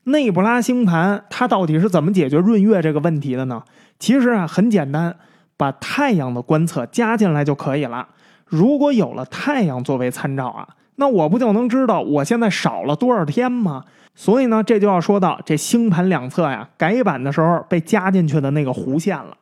[0.06, 3.64] 内布拉星盘它到底是怎么解决闰月这个问题的呢？
[4.00, 5.16] 其实啊，很简单，
[5.64, 8.06] 把太阳的观测加进来就可以了。
[8.46, 13.86] 如果有了太阳作为参照啊，那我不就能知道我现在少了多少天吗？
[14.14, 19.38] 所以呢，这就要说到这星盘两侧呀，改版的时候被加进去的那个弧线了。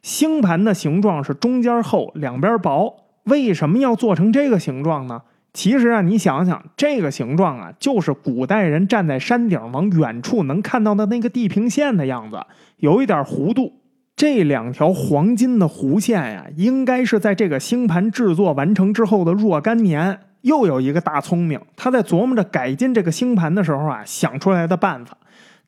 [0.00, 2.94] 星盘的形状是中间厚，两边薄。
[3.24, 5.20] 为什么要做成这个形状呢？
[5.52, 12.40] 其实啊，你想想，这个形状啊，就是古代人站在山顶往远处能看到的那个地平线的样子，
[12.76, 13.72] 有一点弧度。
[14.16, 20.20] 这两条黄金的弧线呀，应该是在这个星盘制作完成之后的若干年。
[20.42, 25.16] 又有一个大聪明，他在琢磨着改进这个星盘的时候啊，想出来的办法。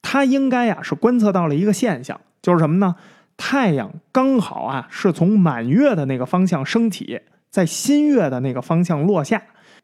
[0.02, 2.94] 他应该呀是观测到了一个现象，就是什么呢？
[3.38, 9.42] 太阳刚好啊是从满月的那个方向升起，在新月的那个方向落下。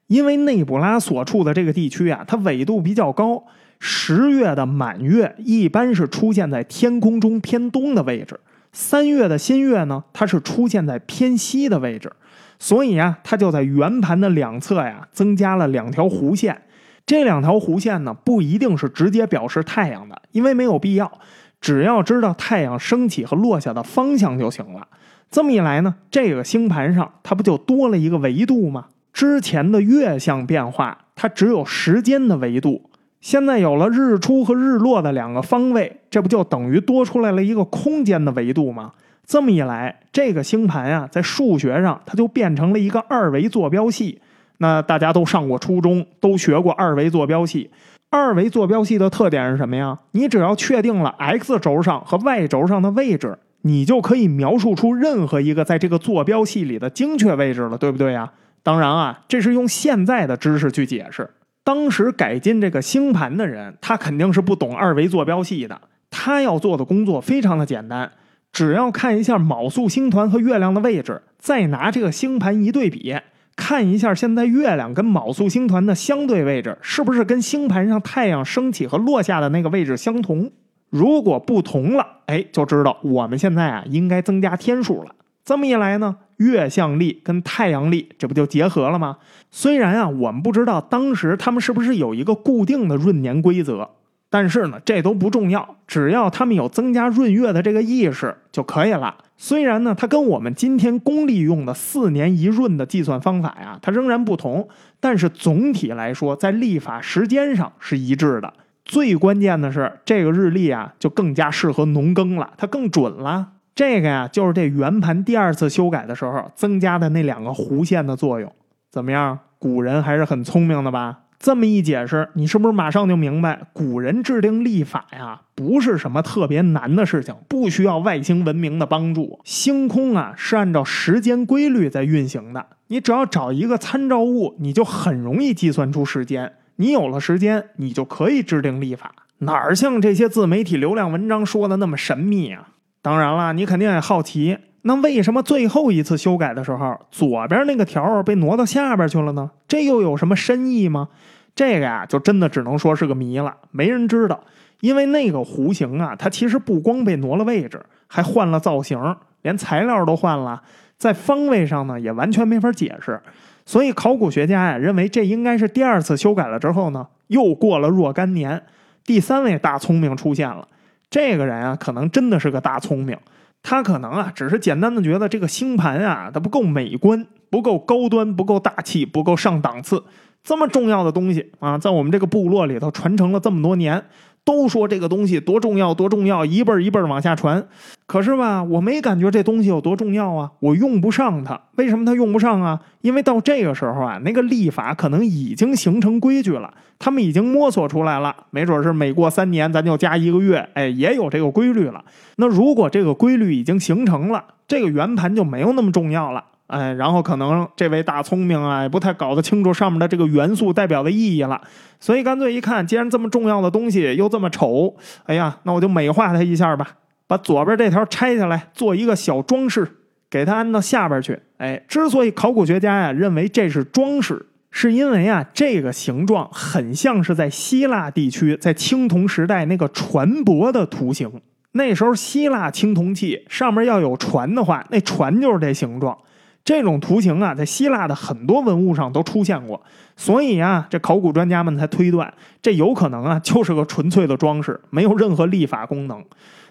[0.08, 3.44] 因为内布拉所处的这个地区啊，它纬度比较高，
[3.80, 8.38] 十月的满月一般是出现在天空中偏东的位置，
[8.72, 12.10] 三月的新月呢，它是出现在偏西的位置，
[12.58, 16.62] 所以啊，它就在圆盘的两侧呀，增加了两条弧线。
[17.04, 21.20] 这两条弧线呢，不一定是直接表示太阳的，因为没有必要，
[21.60, 24.88] 只要知道太阳升起和落下的方向就行了。
[25.30, 28.86] 这么一来呢，这个星盘上它不就多了一个维度吗？
[29.12, 32.90] 之前的月相变化，它只有时间的维度。
[33.22, 38.92] 现在有了日出和日落的两个方位，这不就等于多出来了一个空间的维度吗？
[39.24, 44.20] 这么一来，这个星盘啊，在数学上它就变成了一个二维坐标系。
[44.58, 47.70] 那大家都上过初中，都学过二维坐标系。
[48.10, 50.00] 二维坐标系的特点是什么呀？
[50.10, 58.32] 你只要确定了 x 轴上和 y 轴上的位置，你就可以描述出任何一个在这个坐标系里的精确位置了，对不对呀？
[58.64, 61.30] 当然啊，这是用现在的知识去解释。
[61.64, 65.80] 当时改进这个星盘的人，他肯定是不懂二维坐标系的。
[66.10, 68.10] 他要做的工作非常的简单，
[68.52, 73.16] 只要看一下卯宿星团和月亮的位置，再拿这个星盘一对比，
[73.56, 80.50] 看一下现在月亮跟卯宿星团的相对位置是不是跟星盘上太阳升起和落下的那个位置相同。
[80.90, 85.14] 如果不同了，哎，就知道我们现在啊应该增加天数了。
[85.44, 86.16] 这么一来呢？
[86.36, 89.18] 月相历跟太阳历，这不就结合了吗？
[89.50, 93.90] 虽然啊，我们不知道当时他们是不是有一个固定的闰年规则，
[94.30, 99.16] 但是呢，这都不重要，只要他们有增加闰月的这个意识就可以了。
[99.36, 104.68] 虽然呢，它跟我们今天公历用的四年一闰的计算方法呀，它仍然不同，
[105.00, 108.52] 但是总体来说，在历法时间上是一致的。
[108.84, 113.48] 最关键的是，这个日历啊，就更加适合农耕了，它更准了。
[113.74, 118.52] 这个呀，就是这圆盘第二次修改的时候增加的那两个弧线的作用。
[118.90, 119.38] 怎么样？
[119.58, 121.20] 古人还是很聪明的吧？
[121.38, 129.40] 这么一解释，你是不是马上就明白，古人制定历法呀，不是什么特别难的事情，不需要外星文明的帮助。
[129.42, 132.66] 星空啊，是按照时间规律在运行的。
[132.88, 136.52] 你只要找一个参照物，你就很容易计算出时间。
[136.76, 139.12] 你有了时间，你就可以制定历法。
[139.38, 142.68] 哪儿像这些自媒体流量文章说的那么神秘啊？
[143.02, 149.50] 当然了，你肯定也好奇，那为什么最后一次修改的时候，左边那个条被挪到下边去了呢？
[149.66, 151.08] 这又有什么深意吗？
[151.54, 154.40] 这个呀，就真的只能说是个谜了，没人知道。
[154.80, 158.98] 因为那个弧形啊，它其实不光被挪了位置，还换了造型，
[159.42, 160.62] 连材料都换了，
[160.96, 163.20] 在方位上呢，也完全没法解释。
[163.66, 168.62] 所以考古学家呀，认为这应该是第二次修改了之后呢，又过了若干年，
[169.04, 170.66] 第三位大聪明出现了。
[171.12, 173.18] 这个人啊，可能真的是个大聪明，
[173.62, 180.02] 他可能啊，只是简单的觉得这个星盘啊，它不够美观，不够高端，不够大气，不够上档次。
[180.42, 184.02] 这么重要的东西啊，在我们这个部落里头传承了这么多年。
[184.44, 187.64] 都说这个东西多重要，多重要，一辈儿一辈儿往下传。
[188.06, 191.60] 可是吧，我没感觉这东西有多重要啊，我用不上它。
[191.76, 192.80] 为什么它用不上啊？
[193.00, 198.34] 因为到这个时候啊，那个历法可能已经形成规矩了，他们已经摸索出来了。
[198.50, 202.04] 没准是每过三年，咱就加一个月，哎，也有这个规律了。
[202.36, 206.44] 那如果这个规律已经形成了，这个圆盘就没有那么重要了。
[206.72, 211.60] 哎，然后可能这位大聪明啊，也不太搞得清楚上面的这个元素代表的意义了，
[212.00, 216.88] 所以干脆一看，既然这么重要的东西又这么丑，哎呀，那我就美化它一下吧，
[217.26, 219.86] 把左边这条拆下来做一个小装饰，
[220.30, 221.38] 给它安到下边去。
[221.58, 231.30] 哎，之所以考古学家呀认为这是装饰，是因为啊这个形状很像是在希腊地区在青铜时代那个船舶的图形。
[231.72, 236.16] 那时候希腊青铜器上面要有船的话，那船就是这形状。
[236.64, 239.82] 这种图形啊，在希腊的很多文物上都出现过，
[240.16, 246.24] 所以啊，这考古专家们才推断，这有可能啊，就是个纯粹的装饰，没有任何历法功能。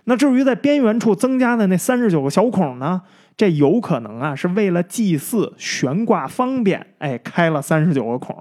[0.06, 3.02] 那至于在边缘处增加的那三十九个小孔呢，
[3.36, 8.36] 这有可能啊，是为了祭祀悬挂方便，哎，开了三十九个孔。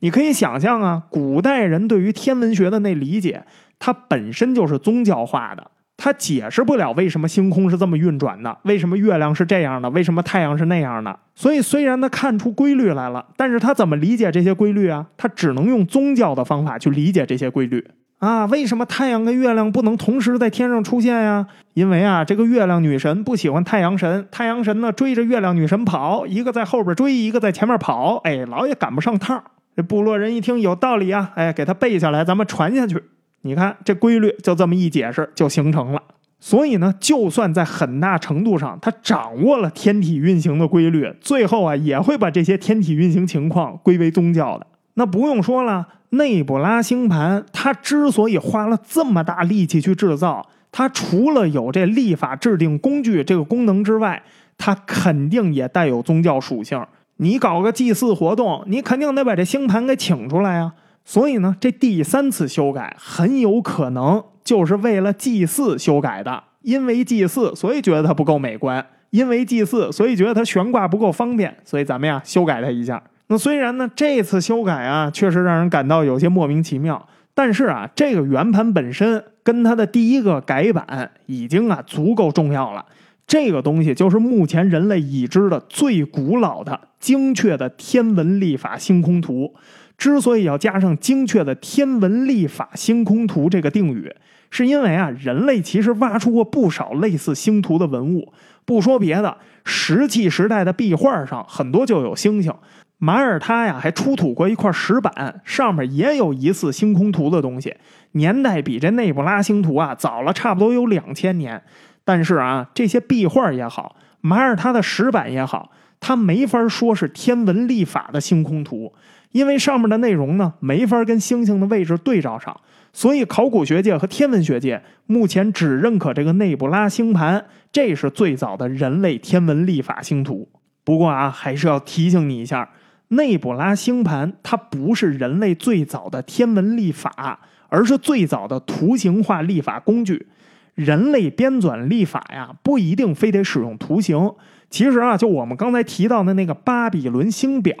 [0.00, 3.44] 你可以想象啊，古代人对于天文学的那理解，
[3.78, 5.70] 它本身就是宗教化的。
[5.96, 11.18] 他解释不了为什么星空是这么运转的，为什么月亮是这样的，为什么太阳是那样的。
[11.34, 15.06] 所以虽然他看出规律来了，但是他怎么理解这些规律啊？
[15.16, 17.86] 他只能用宗教的方法去理解这些规律
[18.18, 18.44] 啊。
[18.46, 21.46] 为什么太阳跟月亮不能同时在天上出现呀？
[21.74, 29.42] 因为啊，这个月亮女神不喜欢太阳神，太阳神呢追着月亮女神跑，一个在后边追，一个在前面跑，哎，老也赶不上趟。
[29.76, 33.02] 这部落人一听有道理啊，哎，给他背下来，咱们传下去。
[33.46, 36.02] 你看这规律就这么一解释就形成了，
[36.40, 44.66] 所以呢，就算在很大程度上他掌握了天体运行的规律，最后啊也会把这些天体运行情况归为宗教的。
[44.94, 54.22] 那不用说了，内布拉星盘它之所以花了这么大力气去制造，它除了有这立法制定工具这个功能之外，
[54.56, 56.82] 它肯定也带有宗教属性。
[57.16, 60.72] 你搞个祭祀活动，你肯定得把这星盘给请出来啊。
[61.04, 66.44] 所以呢，这第三次修改很有可能就是为了祭祀修改的。
[66.62, 71.54] 因为祭祀，所以觉得它不够美观；因为祭祀，所以觉得它悬挂不够方便。
[71.62, 73.02] 所以咱们呀，修改它一下。
[73.26, 77.06] 那虽然呢，这次修改啊，确实让人感到有些莫名其妙。
[77.34, 82.82] 但是啊，这个圆盘本身跟它的第一个改版已经啊足够重要了。
[83.26, 89.52] 这个东西就是目前人类已知的最古老的、精确的天文历法星空图。
[89.96, 94.14] 之所以要加上精确的天文历法星空图这个定语，
[94.50, 98.32] 是因为啊，人类其实挖出过不少类似星图的文物。
[98.64, 102.52] 不说别的，石器时代的壁画上很多就有星星。
[102.98, 107.76] 马耳他呀，还出土过一块石板，上面也有疑似星空图的东西，
[108.12, 111.62] 年代比这内布拉星图啊早了差不多有两千年。
[112.04, 115.70] 但是啊，这些壁画也好，马耳他的石板也好，
[116.00, 118.92] 它没法说是天文历法的星空图，
[119.34, 122.56] 因为上面的内容呢没法跟星星的位置对照上。
[122.92, 130.48] 所以，考古学界和天文学界目前只认可这个内布拉星盘，这是最早的人类天文历法星图。
[130.84, 132.70] 不过啊，还是要提醒你一下。
[133.08, 140.28] 内布拉星盘，它不是人类最早的天文历法，而是最早的图形化历法工具。
[140.76, 144.32] 人类编纂历法呀，不一定非得使用图形。
[144.70, 147.74] 其实啊，就我们刚才提到的那个巴比伦星表，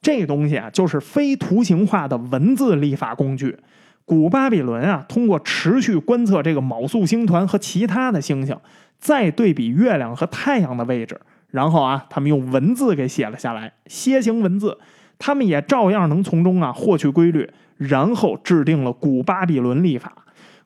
[0.00, 3.56] 这东西啊，就是非图形化的文字立法工具。
[4.04, 8.56] 古巴比伦啊，通过持续观测这个昴宿星团和其他的星星，
[8.98, 11.20] 再对比月亮和太阳的位置。
[11.50, 14.78] 然后啊，他们用文字给写了下来，楔形文字，
[15.18, 20.12] 他们也照样能从中啊获取规律，然后制定了古巴比伦历法。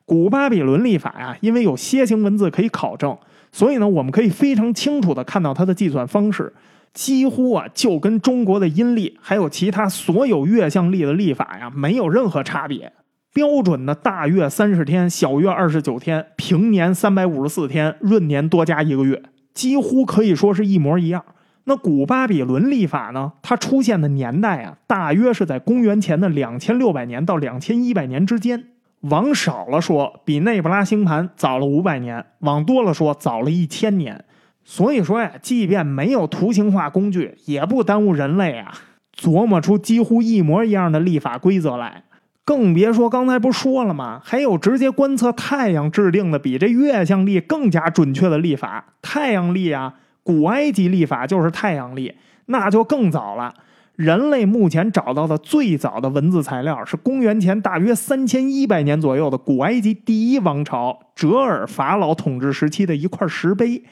[0.05, 3.17] 古巴比伦历法呀，因为有楔形文字可以考证，
[3.51, 6.51] 所以呢，我们可以非常清楚的看到它的计算方式，
[6.93, 12.91] 几乎啊就跟中国的阴历还有其他所有月相历的历法呀没有任何差别。
[13.33, 19.23] 标准的大月三十天，小月二十九天，平年三百五十四天，闰年多加一个月。
[19.53, 21.23] 几乎可以说是一模一样。
[21.63, 23.31] 那古巴比伦历法呢？
[23.41, 28.65] 它出现的年代啊，大约是在公元前的两千六百年到两千一百年之间。
[29.01, 34.25] 往少了说，比内布拉星盘早了五百年；往多了说，早了一千年。
[34.63, 38.71] 所以说呀，即便没有图形化工具，也不耽误人类啊
[39.17, 42.03] 琢磨出几乎一模一样的历法规则来。
[42.43, 44.19] 更别说刚才不说了吗？
[44.23, 49.93] 还有直接观测太阳制定的比这月相历更加准确的历法——太阳历啊！
[50.23, 52.15] 古埃及历法就是太阳历，
[52.47, 53.53] 那就更早了。
[53.95, 63.83] 人类目前找到的最早的文字材料是公元前大约三千一百年左右的古埃及第一王朝哲尔法老统治时期的一块石碑。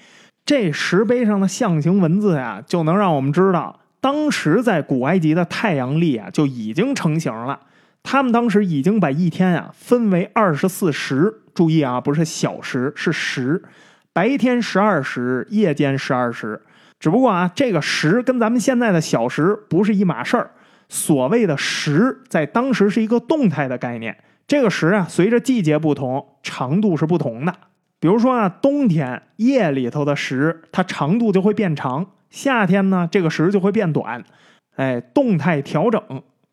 [0.50, 7.60] 这石碑上的象形文字呀，就能让我们知道，当时在古埃及的太阳历啊就已经成型了。
[8.02, 13.62] 他们当时已经把一天啊分为二十四时，注意啊，不是小时，是时。
[14.12, 16.60] 白天十二时，夜间十二时。
[17.00, 20.50] 只不过啊，这个时跟咱们现在的小时不是一码事儿。
[20.88, 24.18] 所谓的时，在当时是一个动态的概念。
[24.48, 27.54] 这个时啊，随着季节不同，长度是不同的。
[28.00, 34.24] 比如说啊，冬天夜里头的时，它长度就会变长；夏天呢，这个时就会变短。
[34.76, 36.02] 哎，动态调整。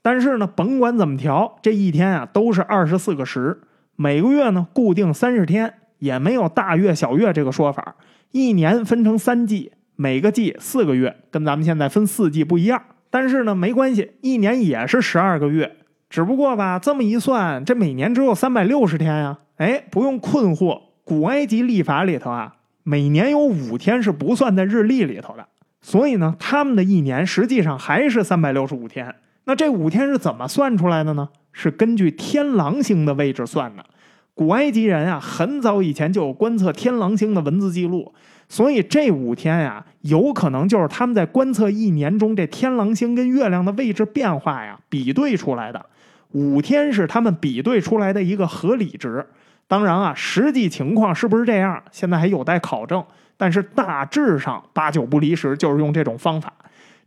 [0.03, 3.61] 但是呢，甭管怎么调，这一天啊都是二十四个时。
[3.95, 7.95] 每个月呢固定三十天，也没有大月小月这个说法。
[8.33, 12.83] 一年分成三季，每个季四个月，跟咱们现在分四季不一样。
[13.09, 15.77] 但是呢，没关系，一年也是十二个月。
[16.11, 19.39] 只不过吧，这么一算，这每年只有三百六十天呀。
[19.57, 25.47] 哎，不用困惑，古埃及历法里头啊，每年有五天是不算在日历里头的。
[25.81, 29.15] 所以呢，他们的一年实际上还是三百六十五天。
[29.45, 31.29] 那这五天是怎么算出来的呢？
[31.53, 33.87] 是根据天狼星的位置算的。
[34.35, 38.13] 古埃及人啊，很早以前就有观测天狼星的文字记录，
[38.49, 45.87] 所以这五天呀，有可能就是他们在观测一年中这天狼星跟月亮的位置变化呀比对出来的。
[46.33, 49.25] 五天是他们比对出来的一个合理值。
[49.69, 53.05] 当然啊，实际情况是不是这样，现在还有待考证。
[53.37, 56.53] 但是大致上八九不离十，就是用这种方法。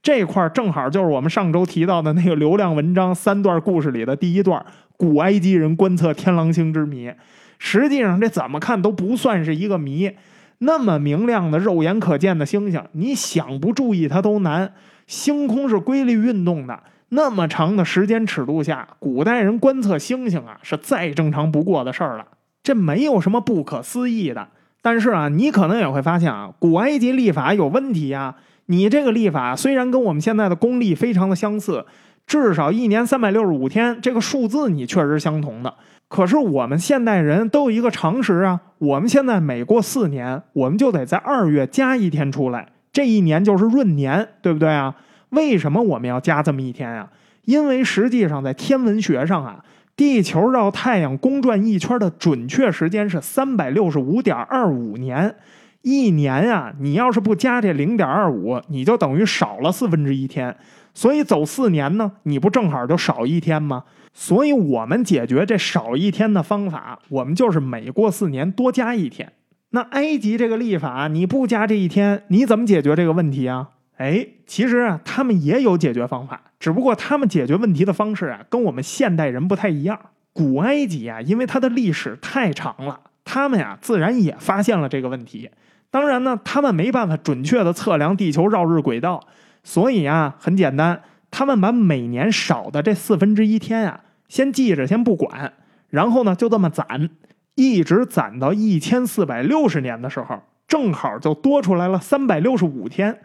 [0.01, 4.63] 这块正好就是我们上周提到的那个流量文章三段故事里的第一段——
[4.95, 7.11] 古埃及人观测天狼星之谜。
[7.57, 10.11] 实际上，这怎么看都不算是一个谜。
[10.59, 14.73] 那么明亮的、肉眼可见的星星，你想不注意它都难。
[15.07, 22.25] 星空是规律运动的，那么长的时间尺度下，古代人观测星星啊，是再正常不过的事儿了。
[22.63, 24.47] 这没有什么不可思议的。
[24.81, 28.35] 但是啊，你可能也会发现啊，古埃及历法有问题啊。
[28.67, 31.85] 你这个历法虽然跟我们现在的公历非常的相似，
[32.27, 35.73] 至少一年三百六十五天，这个数字你确实相同的。
[36.07, 44.95] 可是我们现代人都有一个常识啊，我们现在每过四年，我们就得在二月加一天出来，这一年就是闰年，对不对啊？
[45.29, 47.09] 为什么我们要加这么一天啊？
[47.45, 49.63] 因为实际上在天文学上啊，
[49.99, 55.35] 地球绕太阳公转一圈的准确时间是三百六十五点二五年。
[55.81, 60.55] 一年啊，你要是不加这零点二五，你就等于少了四分之一天。
[60.93, 63.83] 所以走四年呢，你不正好就少一天吗？
[64.13, 69.33] 所以我们解决这少一天的方法，我们就是每过四年多加一天。
[69.71, 73.71] 那埃及这个历法，你不加这一天，你怎么解决这个问题啊？
[73.99, 79.99] 哎，其实啊，他们也有解决方法，只不过他们解决问题的方式啊，跟我们现代人不太一样。
[80.31, 85.51] 古埃及啊，因为它的历史太长了，他们呀，自然也发现了这个问题。
[85.91, 89.21] 当然呢，他们没办法准确的测量地球绕日轨道，
[89.65, 95.51] 所以啊，很简单，他们把每年少的这四分之一天啊，先记着，先不管，
[95.89, 97.09] 然后呢，就这么攒，
[97.55, 103.19] 一直攒到一千四百六十年的时候，正好就多出来了三百六十五天，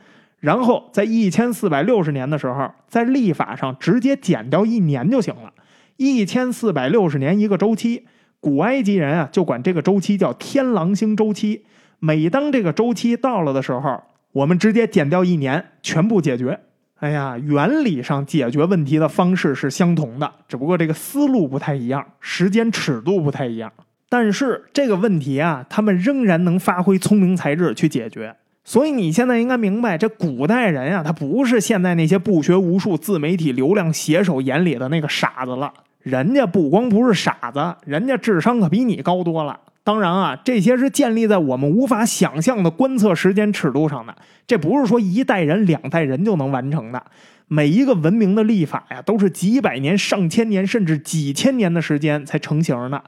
[0.45, 5.51] 然后在一千四百六十年的时候，在历法上直接减掉一年就行了，
[5.97, 8.05] 一千四百六十年一个周期，
[8.41, 11.65] 古埃及人啊，就管这个周期叫天狼星周期。
[11.99, 16.61] 每当这个周期到了的时候，我们直接减掉一年，全部解决。
[16.97, 23.73] 哎呀，原理上解决问题的方式是相同的，只不过这个思路不太一样，时间尺度不太一样。
[24.11, 28.37] 但是这个问题啊，他们仍然能发挥聪明才智去解决。
[28.65, 35.73] 所以你现在应该明白，这古代人啊，他不是现在那些不学无术、自媒体流量写手眼里的那个傻子了。
[36.03, 39.61] 人家不光不是傻子，人家智商可比你高多了。
[39.83, 44.17] 当然啊，这些是建立在我们无法想象的观测时间尺度上的。
[44.47, 47.03] 这不是说一代人、两代人就能完成的。
[47.49, 53.05] 每一个文明的立法呀，都是几百年、上千年，甚至几千年的时间才成型的。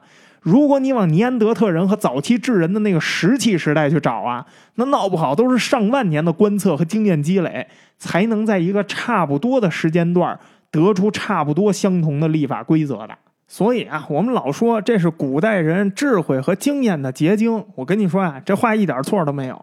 [0.47, 4.45] 如果你往尼安德特人和早期智人的那个石器时代去找啊，
[4.75, 7.67] 那闹不好都是上万年的观测和经验积累，
[7.97, 10.39] 才能在一个差不多的时间段
[10.71, 13.09] 得出差不多相同的历法规则的。
[13.45, 17.65] 所以啊，我们老说这是古代人智慧和经验的结晶。
[17.75, 19.61] 我跟你说啊，这话一点错都没有。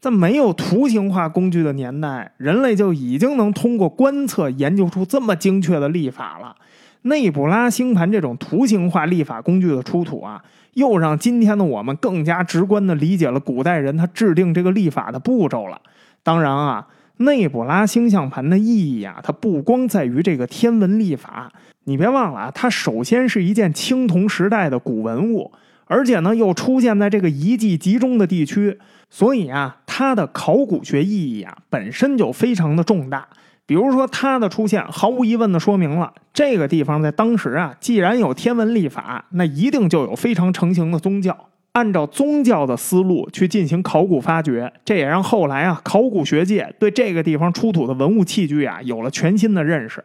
[0.00, 6.56] 在没有图形化工具的年代，人类就已经能通过观测研究出这么精确的历法了。
[7.04, 10.42] 内布拉星盘这种图形化历法工具的出土啊，
[10.74, 15.80] 又让今天的我们更加直观地理解了古代人他制定这个历法的步骤了。
[16.22, 16.86] 当然啊。
[17.18, 21.48] 内布拉星象盘的意义啊，它不光在于这个天文历法，
[21.84, 25.52] 你别忘了啊，它首先是一件青铜时代的古文物，
[25.84, 28.76] 而且呢又出现在这个遗迹集中的地区，
[29.10, 33.28] 所以啊，它的考古学意义啊本身就非常的重大。
[33.66, 41.48] 比如说，它的出现毫无疑问的说明了这个地方在当时啊，既然有天文历法，那一定就有非常成型的宗教。
[41.72, 50.04] 按照宗教的思路去进行考古发掘，这也让后来啊考古学界对这个地方出土的文物器具啊有了全新的认识。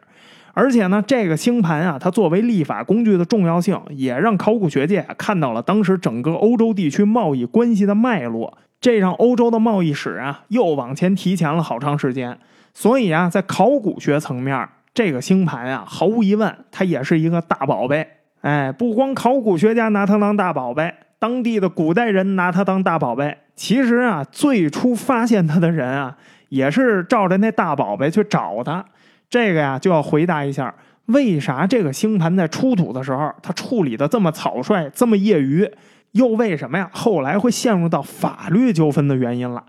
[0.52, 12.36] 而且呢，这个星盘啊，它作为历法工具的重要性，也让考古学界看到了当时整个欧洲地区贸易关系的脉络，这让欧洲的贸易史啊又往前提前了好长时间。
[12.80, 18.08] 所以啊，在考古学层面，这个星盘啊，毫无疑问，它也是一个大宝贝。
[18.40, 20.90] 哎，不光考古学家拿它当大宝贝。
[21.18, 26.16] 当地的古代人拿它当大宝贝，其实啊，最初发现它的人啊，
[26.48, 28.82] 也是照着那大宝贝去找的。
[29.28, 30.74] 这个呀，就要回答一下，
[31.04, 35.70] 为啥这个星盘在出土的时候，它处理的这么草率、这么业余，
[36.12, 39.62] 又为什么呀，后来会陷入到法律纠纷的原因了？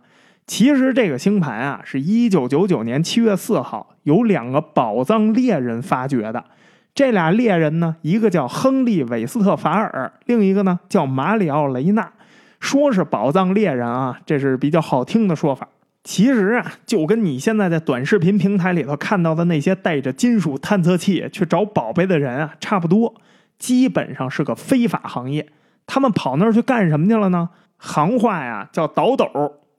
[0.47, 6.43] 其实这个星盘啊，是一九九九年七月四号，有两个宝藏猎人发掘的。
[6.93, 12.11] 这俩猎人呢，一个叫亨利·韦斯特法尔，另一个呢叫马里奥·雷纳。
[12.59, 15.67] 说是宝藏猎人啊，这是比较好听的说法。
[16.03, 23.13] 其实啊，就跟你现在在短视频平台里头看到的那些带着金属探测器去找宝贝的人啊差不多，
[23.57, 25.47] 基本上是个非法行业。
[25.87, 27.49] 他们跑那儿去干什么去了呢？
[27.77, 29.25] 行话呀叫倒斗，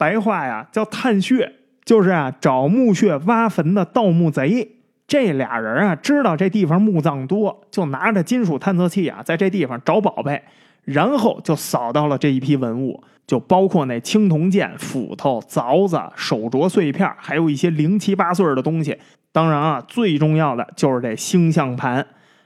[0.02, 1.52] 白话呀叫探穴，
[1.84, 4.78] 就是啊找墓穴挖坟的盗墓贼。
[5.06, 10.42] 这俩人啊，知道这地方墓葬多，就拿着金属探测器啊，在这地方找宝贝，
[10.82, 18.98] 然后就扫到了这一批文物，就包括那青铜剑、斧头、凿子、手镯碎片，还有一些零七八碎的东西。
[19.30, 22.04] 当然啊，最重要的就是这星象盘。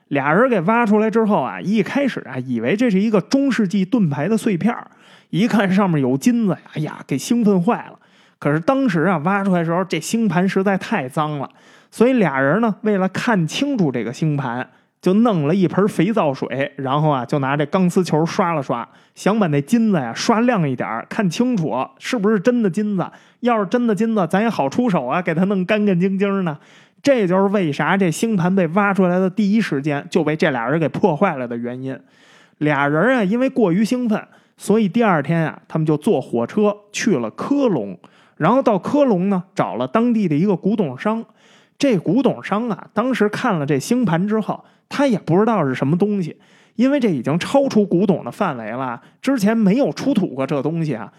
[0.08, 4.76] 俩人给挖出来之后啊，一开始啊，以为这是一个中世纪盾牌的碎片
[5.30, 7.98] 一看上面有金子，哎呀，给兴奋坏了。
[8.38, 11.48] 可是当时啊，挖出来的时候，这星盘实在太脏了，
[11.90, 14.68] 所以俩人呢，为了看清楚这个星盘，
[15.00, 23.06] 就弄了一盆肥皂水，然后啊，就拿这钢丝球刷了刷，想把那金子呀刷亮一点，看清楚是不是真的金子。
[23.40, 26.58] 要是真的金子，咱也好出手啊，给它弄干干净净呢。
[27.02, 31.96] 这就是为啥这星盘被挖出来的第一时间就被这俩人给破坏了的原因。
[32.58, 34.20] 俩人啊，因为过于兴奋，
[34.56, 37.98] 所以第二天啊，他们就坐火车去了科隆。
[38.36, 41.24] 然后到科隆呢，找了当地的一个古董商。
[41.78, 46.38] 这古董商啊，当时看了这星盘之后，他也不知道是什么东西，
[46.74, 51.12] 因为这已经超出古董的范围了，之前没有出土过这东西啊。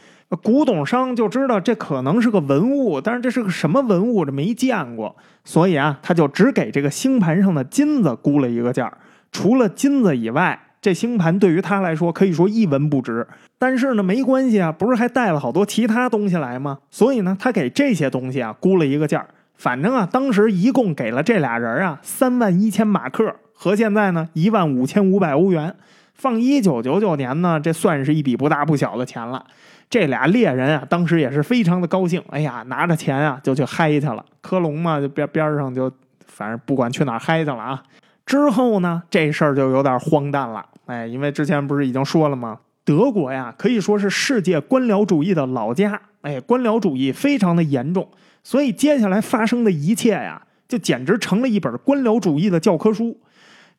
[0.44, 8.96] 古董商就知道这可能是个文物，但是这是个什么文物，这没见过，所以啊，他就只给这个星盘上的金子估了一个价
[9.32, 10.60] 除了金子以外。
[10.88, 13.28] 这星盘对于他来说可以说一文不值，
[13.60, 16.78] 但是呢，没关系啊，不是还带了好多其他东西来吗？
[16.90, 19.28] 所以呢，他给这些东西啊估了一个价
[19.58, 25.76] 反正啊，当时一共给了这俩人啊三万一千马克，和现在呢一万五千五百欧元。
[26.14, 29.46] 放一九九九年呢，这算是一笔不大不小的钱了。
[29.90, 34.24] 这俩猎人啊，当时也是非常的高兴，哎呀，拿着钱啊就去嗨去了。
[34.40, 35.92] 科隆嘛，就边边上就
[36.28, 37.84] 反正不管去哪嗨去了啊。
[38.26, 40.66] 之后呢，这事儿就有点荒诞了。
[40.88, 42.60] 哎，因为之前不是已经说了吗？
[42.84, 46.02] 德国呀，可以说是世界官僚主义的老家。
[46.22, 48.10] 哎，官僚主义非常的严重，
[48.44, 53.20] 所以接下来发生的一切呀，就简直成了一本官僚主义的教科书。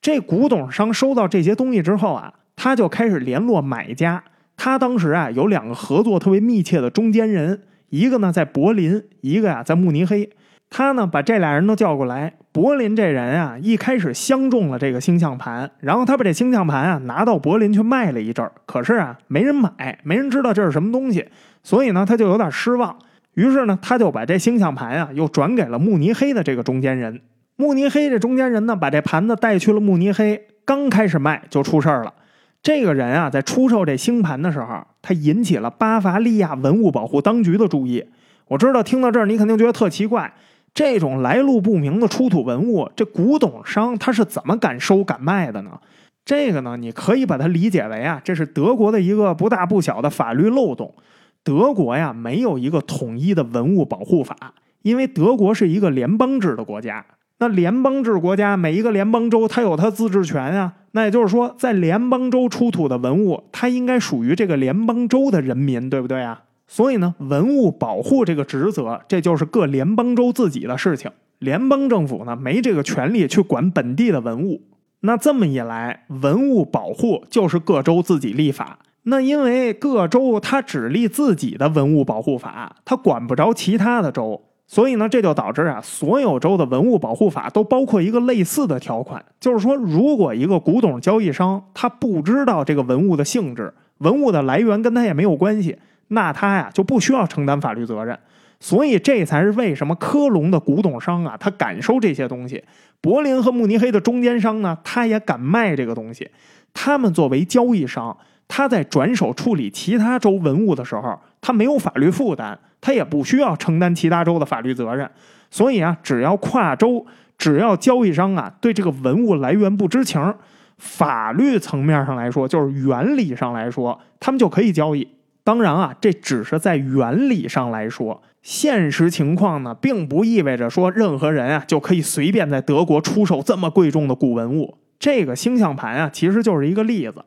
[0.01, 4.23] 这古董商收到这些东西之后啊，他就开始联络买家。
[4.57, 10.29] 他当时啊，有两个合作特别密切的中间人，一个呢在柏林，一个呀在慕尼黑。
[10.69, 12.35] 他呢，把这俩人都叫过来。
[12.59, 18.51] 柏林这人啊，一开始相中了这个星象盘，然后他把这星象盘啊拿到柏林去卖了一阵儿。
[18.67, 21.25] 可是啊，没人买，没人知道这是什么东西，
[21.63, 22.99] 所以呢，他就有点失望。
[23.35, 27.21] 于是呢，他就把这星象盘啊又转给了慕尼黑的这个中间人。
[27.55, 32.13] 慕尼黑这中间人呢，把这盘子带去了慕尼黑，刚开始卖就出事儿了。
[32.61, 38.05] 这个人啊，在出售这星盘的时候，他引起了巴伐利亚文物保护当局的注意。
[38.49, 40.35] 我知道听到这儿，你肯定觉得特奇怪。
[40.75, 45.81] 这种来路不明的出土文物，这古董商他是怎么敢收敢卖的呢？
[46.25, 50.95] 这个呢，你可以把它理解为啊，这是德国的一个不大不小的法律漏洞。
[51.43, 54.37] 德国呀，没有一个统一的文物保护法，
[54.83, 57.07] 因为德国是一个联邦制的国家。
[57.39, 60.75] 那联邦制国家，每一个联邦州它有它自治权啊。
[60.93, 66.43] 那也就是说，在联邦州出土的文物，它应该属于这个联邦州的人民，对不对啊？
[66.69, 71.11] 所以呢，文物保护这个职责，这就是各联邦州自己的事情。
[71.39, 74.61] 联邦政府呢，没这个权利去管本地的文物。
[75.01, 78.81] 那这么一来，文物保护就是各州自己立法。
[79.05, 95.79] 那因为各州它只立自己的文物保护法，它管不着其他的州，所以呢，这就导致啊，所有州的文物保护法都包括一个类似的条款，就是说，如果一个古董交易商他不知道这个文物的性质，文物的来源跟他也没有关系。
[96.09, 98.19] 那他呀就不需要承担法律责任，
[98.61, 102.59] 所以这才是为什么科隆的古董商啊，他敢收这些东西；
[103.01, 106.31] 柏林和慕尼黑的中间商呢，他也敢卖这个东西。
[106.75, 115.11] 他们作为交易商，他在转手处理其他州文物的时候，他没有法律负担，他也不需要承担其他州的法律责任。
[115.51, 117.05] 所以啊，只要跨州，
[117.37, 120.35] 只要交易商啊对这个文物来源不知情，
[120.77, 125.09] 法律层面上来说，就是原理上来说，他们就可以交易。
[125.45, 134.77] 当然啊，这只是在原理上来说，现实情况呢，并不意味着说任何人啊就可以随便在德国出售这么贵重的古文物。
[134.99, 137.25] 这个星象盘啊，其实就是一个例子。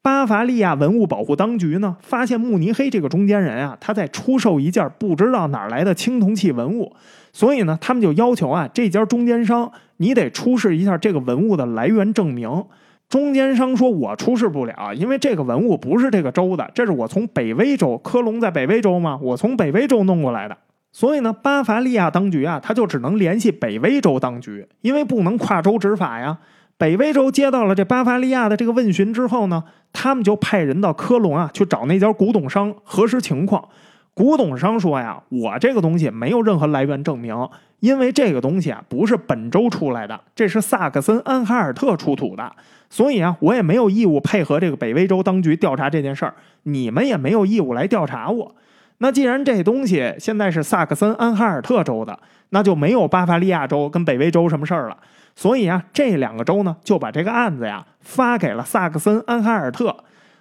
[0.00, 6.94] 巴伐利亚文物保护当局呢，发现慕尼黑这个中间人啊，他在出售一件不知道哪来的青铜器文物，
[7.32, 12.64] 所以呢，他们就要求啊，这家中间商你得出示一下这个文物的来源证明。
[13.08, 19.18] 中间商说：“我出示不了，因为这个文物不是这个州的，这是我从北威州，科隆在北威州吗？
[19.22, 20.56] 我从北威州弄过来的。
[20.92, 26.38] 所以呢，巴伐利亚当局啊，他就只能联系北威州当局，因为不能跨州执法呀。
[26.76, 33.68] 北威州接到了这巴伐利亚的这个问询之后呢，他们就派人到科隆啊，去找那家古董商核实情况。
[34.18, 37.48] 古董商说呀，我这个东西没有任何来源证明，
[37.78, 42.50] 因为这个东西啊，不是本州出来的，这是萨克森安哈尔特出土的。”
[42.90, 48.52] 所以啊，我也没有义务配合这个北威州当局调查这件事儿，你们也没有义务来调查我。
[48.96, 54.96] 那既然这东西现在是萨克森安哈尔特州的，那就没有巴伐利亚州跟北威州什么事儿了。
[55.36, 59.94] 所以啊，这两个州呢就把这个案子呀发给了萨克森安哈尔特。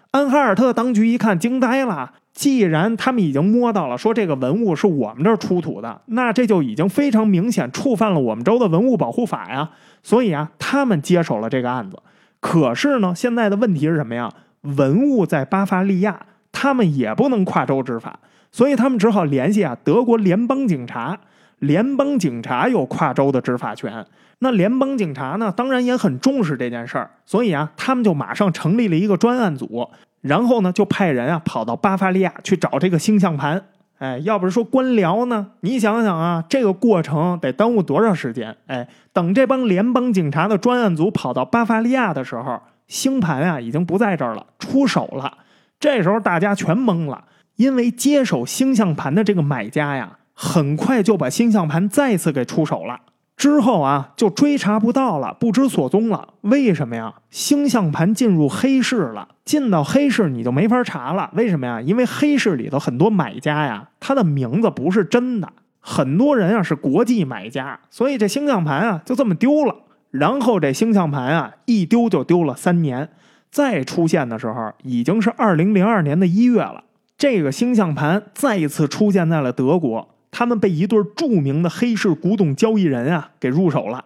[0.09, 2.11] 安哈尔特当局一看，惊呆了。
[2.37, 9.71] 既然他们已经摸到了，说这个文物是我们这儿出土的，那这就已经非常明显触犯了我们州的文物保护法呀。
[10.03, 11.97] 所以啊，他们接手了这个案子。
[12.39, 14.31] 可是呢，现在的问题是什么呀？
[14.61, 18.19] 文物在巴伐利亚，他们也不能跨州执法，
[18.51, 21.17] 所以他们只好联系啊德国联邦警察。
[21.57, 24.05] 联邦警察有跨州的执法权，
[24.37, 29.89] 那联邦警察呢，当然也很重视这件事儿，所以啊，他们就马上成立了一个专案组。
[30.27, 33.63] 然后呢，就派人啊跑到巴伐利亚去找这个星象盘。
[33.99, 38.55] 哎，要不是说官僚呢，你想想啊，这个过程得耽误多少时间？
[38.67, 45.39] 哎，等这帮联邦警察的专案组跑到巴伐利亚的时候，星盘啊已经不在这儿了，出手了。
[45.79, 47.23] 这时候大家全懵了，
[47.55, 52.99] 因为接手星象盘的这个买家呀，很快就把星象盘再次给出手了。
[53.37, 56.27] 之后啊，就追查不到了，不知所踪了。
[56.41, 57.13] 为什么呀？
[57.29, 61.29] 星象盘进入黑市了，进到黑市你就没法查了。
[61.35, 61.79] 为什么呀？
[61.79, 69.75] 因为黑市里头很多买家呀，他的名字不是真的，很多人啊是国际买家，所以这星象盘啊就这么丢了。
[70.09, 73.07] 然后这星象盘啊一丢就丢了三年，
[73.51, 76.83] 再出现的时候已经是二零零二年的一月了。
[77.15, 80.09] 这个星象盘再一次出现在了德国。
[80.31, 84.03] 他们被一对著名的黑市古董交易人啊给入手了。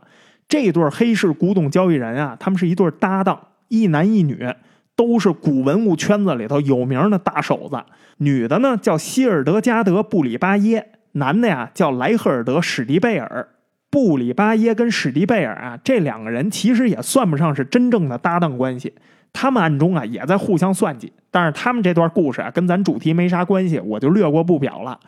[0.48, 4.46] 这对黑市古董交易人啊，他们是一对搭档，一男一女，
[4.96, 7.82] 都是古文物圈子里头有名的大手子。
[8.18, 13.48] 女的呢叫希尔德加德·布里巴耶，男的呀叫莱赫尔德·史迪贝尔。
[13.90, 18.94] 布里巴耶跟史迪贝尔啊，这两个人其实也算不上是真正的搭档关系，
[19.34, 21.12] 他们暗中啊也在互相算计。
[21.30, 25.00] 但是他们这段故事啊跟咱主题没啥关系，我就略过不表了。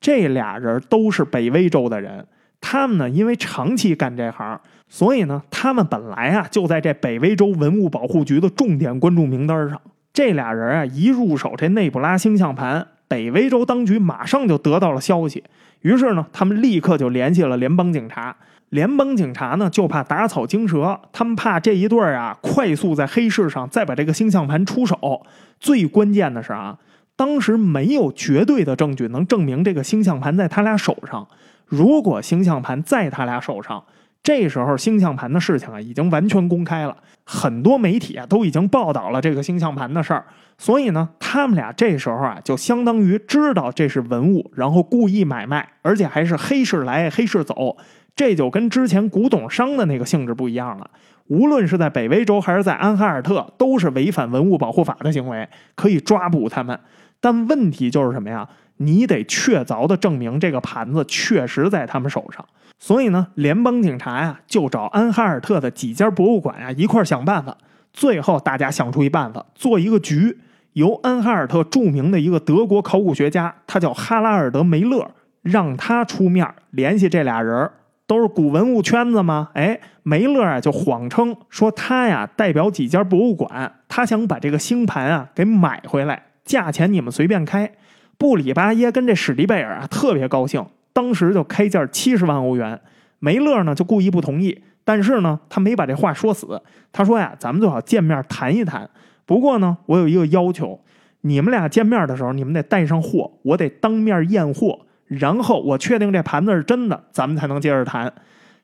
[0.00, 2.26] 这俩人都是北威州的人，
[2.60, 9.80] 他们呢因为长期干这行，所以呢他们本来啊就在这北威州文物保护局的重点关注名单上。
[10.12, 15.42] 这俩人啊一入手这内布拉星象盘，北威州当局马上就得到了消息，
[15.80, 18.36] 于是呢他们立刻就联系了联邦警察。
[18.70, 25.22] 联邦警察呢就怕打草惊蛇，他们怕这一对啊快速在黑市上再把这个星象盘出手。
[25.58, 26.78] 最关键的是啊。
[27.18, 31.26] 当时没有绝对的证据能证明这个星象盘在他俩手上。
[31.66, 33.82] 如果星象盘在他俩手上，
[34.22, 40.24] 这时候星象盘的事情啊已经完全公开了，很多媒体啊都已经报道了这个星象盘的事儿。
[40.58, 47.76] 所以呢，他们俩这时候啊就相当于知道这是文物，然后故意买卖，而且还是黑市来黑市走，
[48.14, 50.88] 这就跟之前古董商的那个性质不一样了。
[51.26, 56.78] 无论是在北威州还是在安哈尔特，都是违反文物保护法的行为，可以抓捕他们。
[57.20, 58.48] 但问题就是什么呀？
[58.78, 62.44] 你得确凿的证明这个盘子确实在他们手上。
[62.78, 67.56] 所以呢，联邦警察呀就找安哈尔特的几家博物馆呀一块想办法。
[67.92, 70.38] 最后大家想出一办法，做一个局，
[70.74, 75.10] 由安哈尔特著名的一个德国考古学家，他叫哈拉尔德梅勒，
[75.42, 77.68] 让他出面联系这俩人，
[78.06, 79.48] 都是古文物圈子吗？
[79.54, 86.26] 哎，梅勒啊就谎称说他呀代表几家博物馆，他想把这个星盘啊给买回来。
[86.48, 87.70] 价钱你们随便开，
[88.16, 92.80] 布里巴耶跟这史迪贝尔啊特别高兴，当时就开价七十万欧元。
[93.18, 98.88] 梅勒呢就故意不同意，但是呢他没把这话说死，他说呀咱们最好见面谈一谈。
[99.26, 100.80] 不过呢我有一个要求，
[101.20, 108.10] 你们俩见面的时候你们得带上货，我得当面验货，然后我确定这盘子是真的，咱们才能接着谈。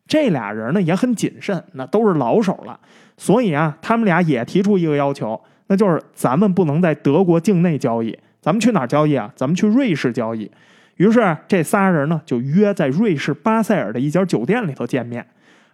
[0.07, 2.81] 这俩人呢也很谨慎，那都是老手了，
[3.19, 5.39] 所以啊他们俩也提出一个要求。
[5.67, 9.33] 那就是咱们不能在德国境内交易，咱们去哪儿交易啊？
[9.35, 10.51] 咱们去瑞士交易。
[10.97, 15.27] 于是这仨人呢就约在瑞士巴塞尔的一家酒店里头见面。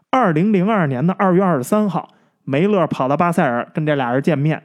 [0.08, 2.08] 二零零二年的二月二十三号，
[2.44, 4.62] 梅勒跑到巴塞尔跟这俩人见面。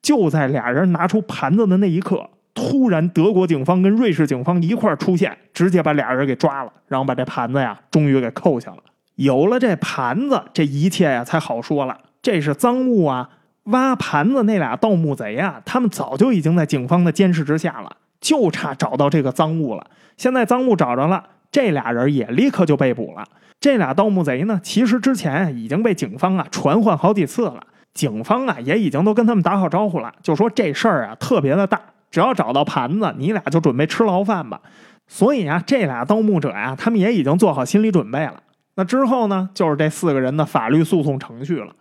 [0.00, 8.78] 就在俩人拿出盘子的那一刻，突然德国警方跟瑞士警方一块出现，直接把俩人给抓了，然后把这盘子呀终于给扣下了。
[9.16, 11.98] 有了这盘子，这一切呀才好说了。
[12.22, 13.28] 这是赃物啊。
[13.68, 19.86] 挖盘子那俩盗墓贼啊，他们早就已经在警方的监视之下了，就差找到这个赃物了。
[20.16, 23.24] 现在赃物找着了，这俩人也立刻就被捕了。
[23.60, 27.62] 这俩盗墓贼呢，其实之前已经被警方啊传唤好几次了，
[27.92, 34.60] 警方啊也已经都跟他们打好招呼了，就说这事儿啊特别的大，只要找到盘子，你俩就准备吃牢饭吧。
[35.06, 38.34] 所以啊，这俩盗墓者呀，他们也已经做好心理准备了。
[38.76, 41.72] 那之后呢，就是这四个人的法律诉讼程序了。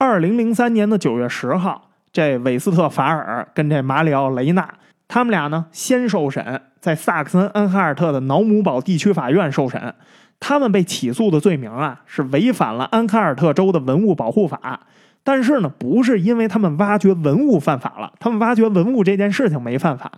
[0.00, 4.66] 二零零三年的九月十号，这韦斯特法尔跟这马里奥雷纳
[5.06, 9.94] 他们俩呢先受审，在萨克森安哈尔特的瑙姆堡地区法院受审。
[10.40, 14.80] 他们被起诉的罪名啊，是违反了安哈尔特州的文物保护法。
[15.22, 20.10] 但是呢，不是因为他们挖掘文物犯法了，他们挖掘文物这件事情没犯法，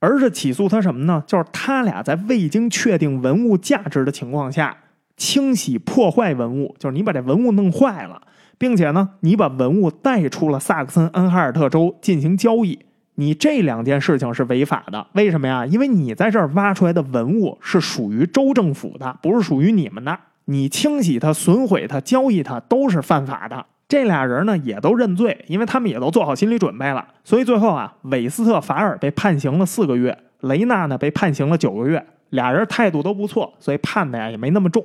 [0.00, 1.22] 而是起诉他什么呢？
[1.28, 4.76] 就是他俩在未经确定文物价值的情况下，
[5.16, 8.20] 清洗破坏文物，就是你把这文物弄坏了，
[8.58, 12.78] 并且呢，你把文物带出了萨克森恩哈尔特州进行交易，
[13.14, 15.06] 你这两件事情是违法的。
[15.12, 15.64] 为什么呀？
[15.64, 23.64] 因为你在这儿挖出来的文物是属于州政府的，不是属于你们的，你清洗它、损毁它、交易它都是犯法的。
[23.88, 27.06] 这俩人呢也都认罪，因为他们也都做好心理准备了。
[27.24, 32.04] 所以最后啊，韦斯特法尔被判刑了四个月，雷纳呢被判刑了九个月。
[32.30, 34.84] 俩人态度都不错，所以判的呀也没那么重。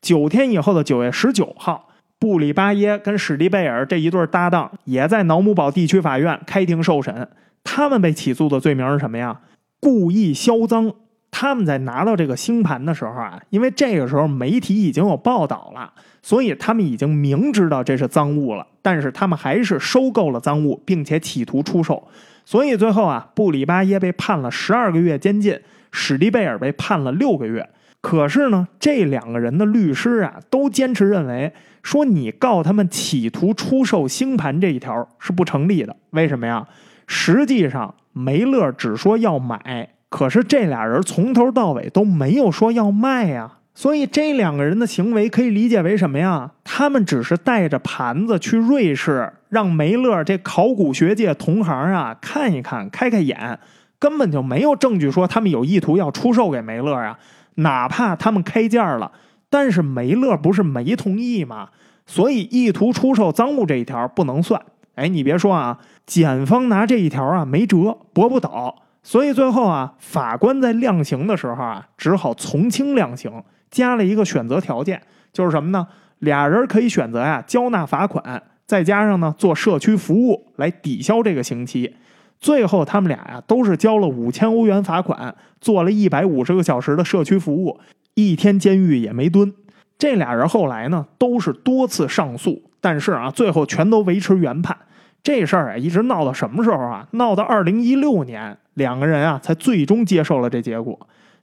[0.00, 1.88] 九天以后的九月十九号，
[2.20, 7.26] 布里巴耶跟史蒂贝尔这一对搭档也在瑙姆堡地区法院开庭受审。
[7.64, 9.40] 他们被起诉的罪名是什么呀？
[9.80, 10.92] 故意销赃。
[11.30, 15.90] 他们在拿到这个星盘的时候啊，因为这个时候媒体已经有报道了，
[16.20, 22.06] 所以他们已经明知道这是赃物了，但是他们还是收购了赃物，并且企图出售。
[22.44, 25.58] 所以最后啊，布里巴耶被判了十二个月监禁，
[25.90, 27.70] 史蒂贝尔被判了六个月。
[28.02, 31.52] 可是呢，这两个人的律师啊，都坚持认为
[31.82, 35.96] 说你告他们企图出售星盘这一条是不成立的。
[36.10, 36.66] 为什么呀？
[37.06, 39.90] 实际上梅勒只说要买。
[40.08, 46.50] 可是这俩人从头到尾都没有说要卖呀，所以这两个人的行为可以理解为什么呀？
[46.64, 53.60] 他们只是带着盘子去瑞士，让梅勒这考古学界同行啊看一看、开开眼，
[54.00, 57.16] 根本就没有证据说他们有意图要出售给梅勒啊。
[57.54, 59.12] 哪怕他们开价了，
[59.50, 61.68] 但是梅勒不是没同意吗？
[62.06, 64.62] 所以意图出售赃物这一条不能算。
[64.94, 68.82] 哎，你别说啊，检方拿这一条啊没辙，驳不倒。
[69.02, 75.86] 所以最后啊，法官在量刑的时候啊，只好从轻量刑，加了一个选择条件，就是什么呢？
[76.18, 81.96] 俩人可以选择呀，交纳罚款，再加上呢做社区服务来抵消这个刑期。
[82.38, 87.78] 最后他们俩呀，都是交了五千欧元罚款，做了一百五十个小时的社区服务，
[88.14, 89.52] 一天监狱也没蹲。
[89.98, 94.76] 这俩人后来呢，都是多次上诉，但是啊，最后全都维持原判。
[95.22, 97.06] 这事儿啊，一直闹到什么时候啊？
[97.12, 98.56] 闹到二零一六年。
[98.74, 100.98] 两个人啊，才最终接受了这结果。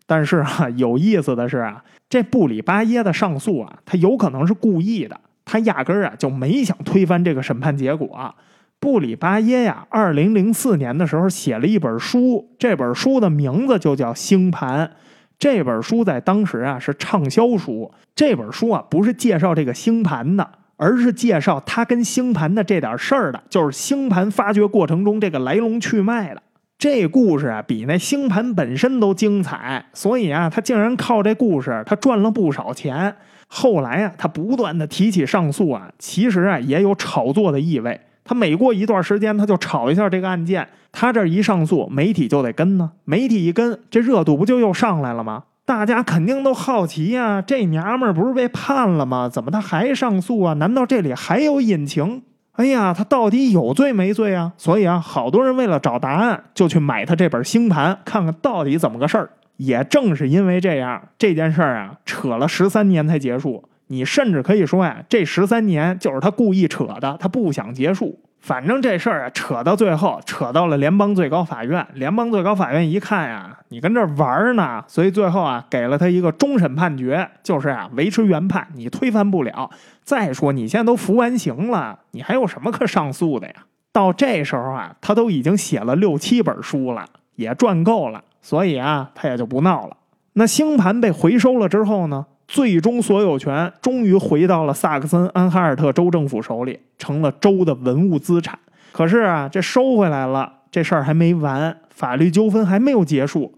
[0.08, 8.34] 但是啊，有意思的是啊，这布里巴耶的上诉啊，他有可能是故意的，他压根儿啊就没想推翻这个审判结果。
[8.80, 14.88] 布里巴耶呀，二零零四年的时候写了一本书，这本书的名字就叫《星盘》。
[15.40, 17.92] 这本书在当时啊是畅销书。
[18.16, 26.42] 这本书啊不是介绍这个星盘的，而是介绍他跟星盘的这点事儿的，就是星盘发掘过程中这个来龙去脉的。
[26.80, 33.16] 这故事啊，比那星盘本身都精彩，所以啊，他竟然靠这故事，他赚了不少钱。
[33.48, 38.00] 后来啊，他不断的提起上诉啊，其实啊，也有炒作的意味。
[38.24, 40.68] 他每过一段时间，他就炒一下这个案件。
[41.00, 42.90] 他这一上诉，媒体就得跟呢。
[43.06, 45.44] 媒体一跟，这热度不就又上来了吗？
[45.64, 49.30] 大家肯定都好奇呀，这娘们儿不是被判了吗？
[49.32, 50.54] 怎么他还上诉啊？
[50.56, 52.24] 难道这里还有隐情？
[52.54, 54.52] 哎呀，他到底有罪没罪啊？
[54.58, 59.30] 所以啊，好多人为了找答案，就去买他这本星盘，看看到底怎么个事儿。
[59.58, 63.64] 也正是因为这样，这件事儿啊，扯了十三年才结束。
[63.90, 68.20] 你甚至可以说呀，这十三年就是他故意扯的，他不想结束。
[68.40, 71.86] 反正这事儿啊，扯到最后，扯到了联邦最高法院。
[71.94, 79.70] 联邦最高法院一看呀，你跟这玩呢，所以最后啊，给了他一个终审判决，就是啊，维持原判，你推翻不了。
[80.04, 83.54] 再说你现在都服完刑了，你还有什么可上诉的呀？
[83.92, 89.98] 到这时候啊，他都已经写了六七本书了，也赚够了，所以啊，他也就不闹了。
[90.34, 92.28] 那星盘被回收了之后呢？
[92.48, 98.58] 最终所有权终于回到了萨克森安哈尔特州政府手里，成了州的文物资产。
[98.94, 103.54] 可是啊，这收回来了，这事儿还没完，法律纠纷还没有结束。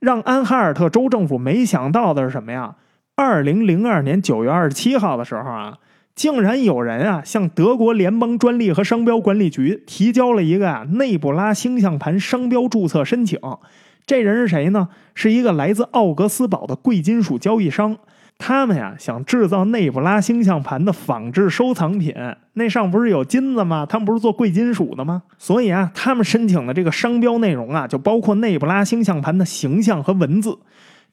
[0.00, 2.74] 让安哈尔特州政府没想到的是什么呀？
[3.14, 5.78] 二零零二年九月二十七号的时候啊，
[6.16, 13.38] 竟然有人啊向德国联邦专利和商标管理局提交了一个啊内布拉星象盘商标注册申请。
[14.04, 14.88] 这人是谁呢？
[15.14, 17.96] 是一个来自奥格斯堡的贵金属交易商。
[18.44, 22.12] 他们呀想制造内布拉星象盘的仿制收藏品，
[22.54, 23.86] 那上不是有金子吗？
[23.88, 25.22] 他们不是做贵金属的吗？
[25.38, 30.58] 所以啊，他们申请的这个商标内容啊，就包括内布拉星象盘的形象和文字，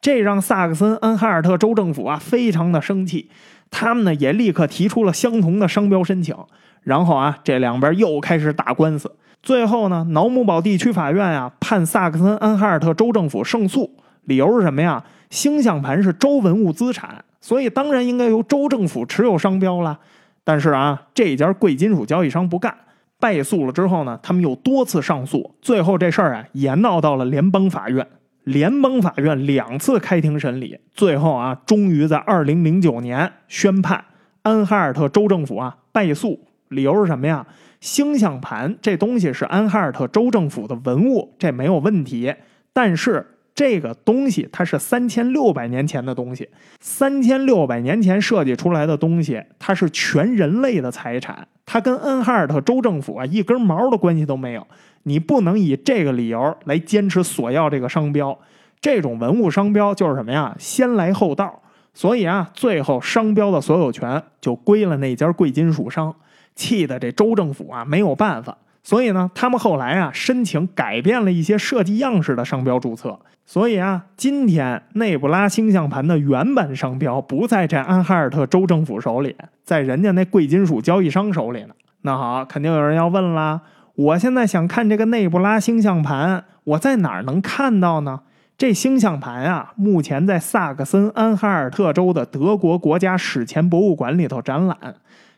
[0.02, 3.30] 这让萨克森安哈尔特州政府啊非常的生气。
[3.70, 6.36] 他们呢也立刻提出了相同的商标申请，
[6.82, 9.16] 然后啊这两边又开始打官司。
[9.44, 15.04] 最后呢，瑙姆堡地区法院啊判萨克森安哈尔特州政府胜诉，理由是什么呀？
[15.30, 20.00] 星象盘是州文物资产，所以当然应该由州政府持有商标了。
[20.44, 22.76] 但是啊，这家贵金属交易商不干，
[23.20, 28.06] 败诉了之后呢，他们又多次上诉，最后这事儿啊也闹到了联邦法院。
[28.46, 34.06] 联邦法院两次开庭审理，最后啊，终于在二零零九年宣判
[34.42, 36.40] 安哈尔特州政府啊败诉。
[36.70, 37.46] 理由是什么呀？
[37.80, 42.34] 星象盘这东西是安哈尔特州政府的文物，这没有问题。
[42.74, 46.48] 但是这个东西它是三千六百年前的东西，
[46.80, 54.66] 三千六百年前设计出来的东西，它是全人类的财产，它跟恩哈尔特州政府啊一根毛的关系都没有。
[55.04, 58.40] 你不能以这个理由来坚持索要这个商标，
[58.80, 60.56] 这种文物商标就是什么呀？
[60.58, 61.62] 先来后到，
[61.94, 66.16] 所以啊，最后商标的所有权就归了那家贵金属商，
[66.56, 68.58] 气得这州政府啊没有办法，
[68.90, 81.76] 所以呢，他们后来啊申请改变了一些设计样式的商标注册，所以啊，今天内布拉星象盘的原版商标不在这安哈尔特州政府手里，在人家那贵金属交易商手里呢。
[82.02, 83.62] 那好，肯定有人要问啦。
[83.94, 88.22] 我现在想看这个内布拉星象盘，我在哪儿能看到呢？
[88.58, 94.96] 这星象盘啊，目前在萨克森安哈尔特州的德国国家史前博物馆里头展览。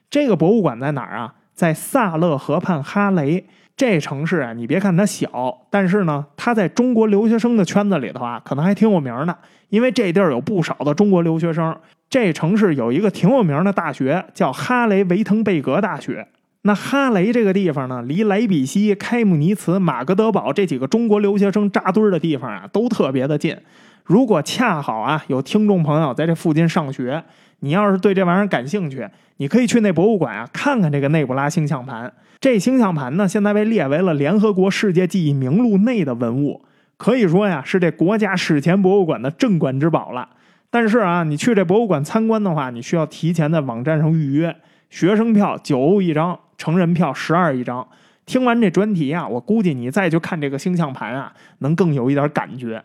[0.09, 1.33] 这个博物馆在哪儿啊？
[1.53, 3.45] 在萨勒河畔哈雷
[3.75, 4.53] 这城市啊。
[4.53, 9.37] 你别看它小，但是呢，它在中国留学生的圈子里头啊，可能还挺有名的。
[9.69, 11.75] 因为这地儿有不少的中国留学生。
[12.09, 16.27] 这城市有一个挺有名的大学，叫哈雷维滕贝格大学。
[16.63, 23.55] 那哈雷这个地方呢，离莱比锡、开姆尼茨、马格德堡这几个中国留学生扎堆的地方啊，都特别的近。
[24.03, 27.23] 如果恰好啊有听众朋友在这附近上学，
[27.61, 29.07] 你要是对这玩意儿感兴趣，
[29.37, 32.13] 你可以去那博物馆啊看看这个内布拉星象盘。
[32.39, 36.61] 这星象盘呢，现在被列为了联合国世界记忆名录内的文物，
[36.97, 40.29] 可以说呀是这国家史前博物馆的镇馆之宝了。
[40.69, 44.55] 但是啊，你去这博物馆参观的话，你需要提前在网站上预约，
[44.89, 46.37] 学生票九欧一张。
[46.57, 47.87] 成人票十二一张，
[48.27, 52.83] 听完这专题啊，我估计你再去看这个星象盘啊，能更有一点感觉。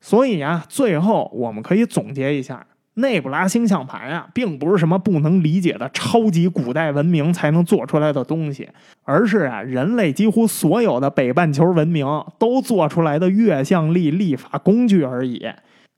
[0.00, 2.64] 所以啊，最后我们可以总结一下，
[2.98, 8.68] 内布拉星象盘啊，并不是什么不能理解的超级古代文明才能做出来的东西，
[9.04, 12.06] 而是啊，人类几乎所有的北半球文明
[12.38, 15.46] 都做出来的月相历历法工具而已。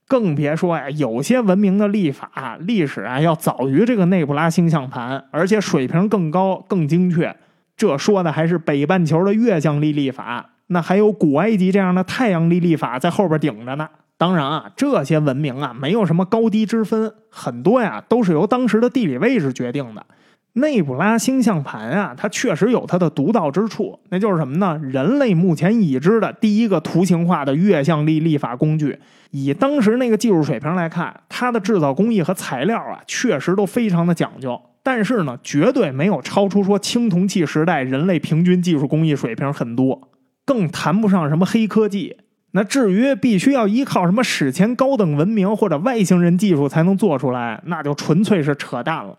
[0.08, 7.36] 更别说呀，有些文明的历法历史啊，要早于这个内布拉星象盘，而且水平更高、更精确。
[7.76, 13.88] 这说的还是北半球的月相历历法，那还有古埃及这样的太阳历历法在后边顶着呢。
[14.18, 20.04] 当然啊，这些文明啊，没有什么高低之分，很多呀都是由当时的地理位置决定的。
[20.54, 24.76] 内布拉星象盘啊，它确实有它的独到之处，那就是什么呢？
[24.82, 28.98] 人类目前已知的第一个图形化的月相历历法工具。
[29.30, 34.60] 以当时那个技术水平来看，它的制造工艺和材料啊，确实都非常的讲究。
[34.82, 40.08] 但是呢，绝对没有超出说青铜器时代人类平均技术工艺水平很多，
[40.44, 42.16] 更谈不上什么黑科技。
[42.58, 49.16] 那至于必须要依靠什么史前高等文明或者外星人技术才能做出来，那就纯粹是扯淡了。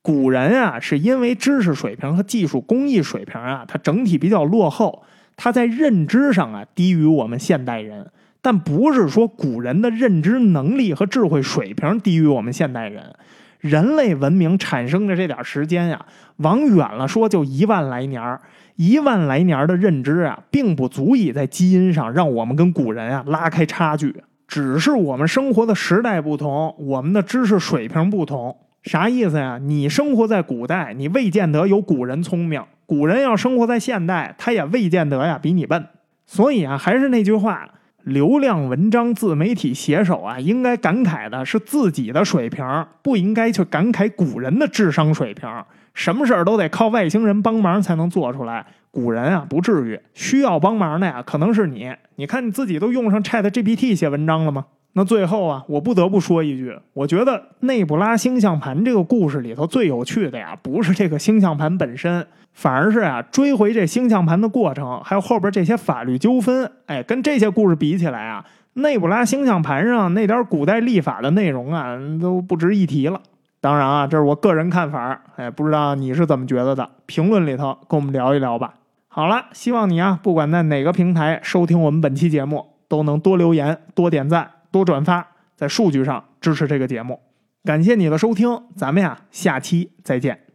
[0.00, 5.02] 古人啊，是因为知识水平和技术工艺水平啊，它整体比较落后，
[5.36, 8.10] 它在认知上啊低于我们现代人，
[8.40, 13.14] 但不是说古人的认知能力和智慧水平低于我们现代人。
[13.60, 18.38] 人类文明产生的这点时间呀，往远了说就一万来年
[18.78, 24.14] 一万来年的认知啊，并不足以在基因上让我们跟古人啊拉开差距，
[24.46, 28.56] 只是我们生活的时代不同，我们的知识水平不同。
[28.84, 29.58] 啥意思呀？
[29.60, 35.84] 你生活在古代，你未见得有古人聪明；古人要生活在现代，他也未见得呀比你笨。
[36.24, 37.68] 所以啊，还是那句话，
[38.04, 42.64] 流量文章自媒体写手啊，应该感慨的是自己的水平，
[43.02, 45.50] 不应该去感慨古人的智商水平。
[45.98, 51.92] 什么事儿都得靠外星人帮忙才能做出来，古人啊不至于需要帮忙的呀，可能是你。
[52.14, 54.66] 你看你自己都用上 Chat GPT 写文章了吗？
[54.92, 66.70] 那最后啊，我不得不说一句，我觉得内布拉星象盘这个故事里头最有趣的呀，不是这个星象盘本身，反而是啊追回这星象盘的过程，还有后边这些法律纠纷。
[66.86, 68.44] 哎，跟这些故事比起来啊，
[68.74, 73.20] 内布拉星象盘上那点古代历法的内容啊，都不值一提了。
[73.60, 76.88] 当然啊，这是我个人看法，哎，不知道你是怎么觉得的？
[77.06, 78.74] 评论里头跟我们聊一聊吧。
[79.08, 84.50] 好了，希望你啊，不管在哪个平台收听我们本期节目，都能多留言、多点赞。
[84.70, 87.18] 多转发，在数据上支持这个节目，
[87.64, 90.47] 感谢你的收听，咱们呀下期再见。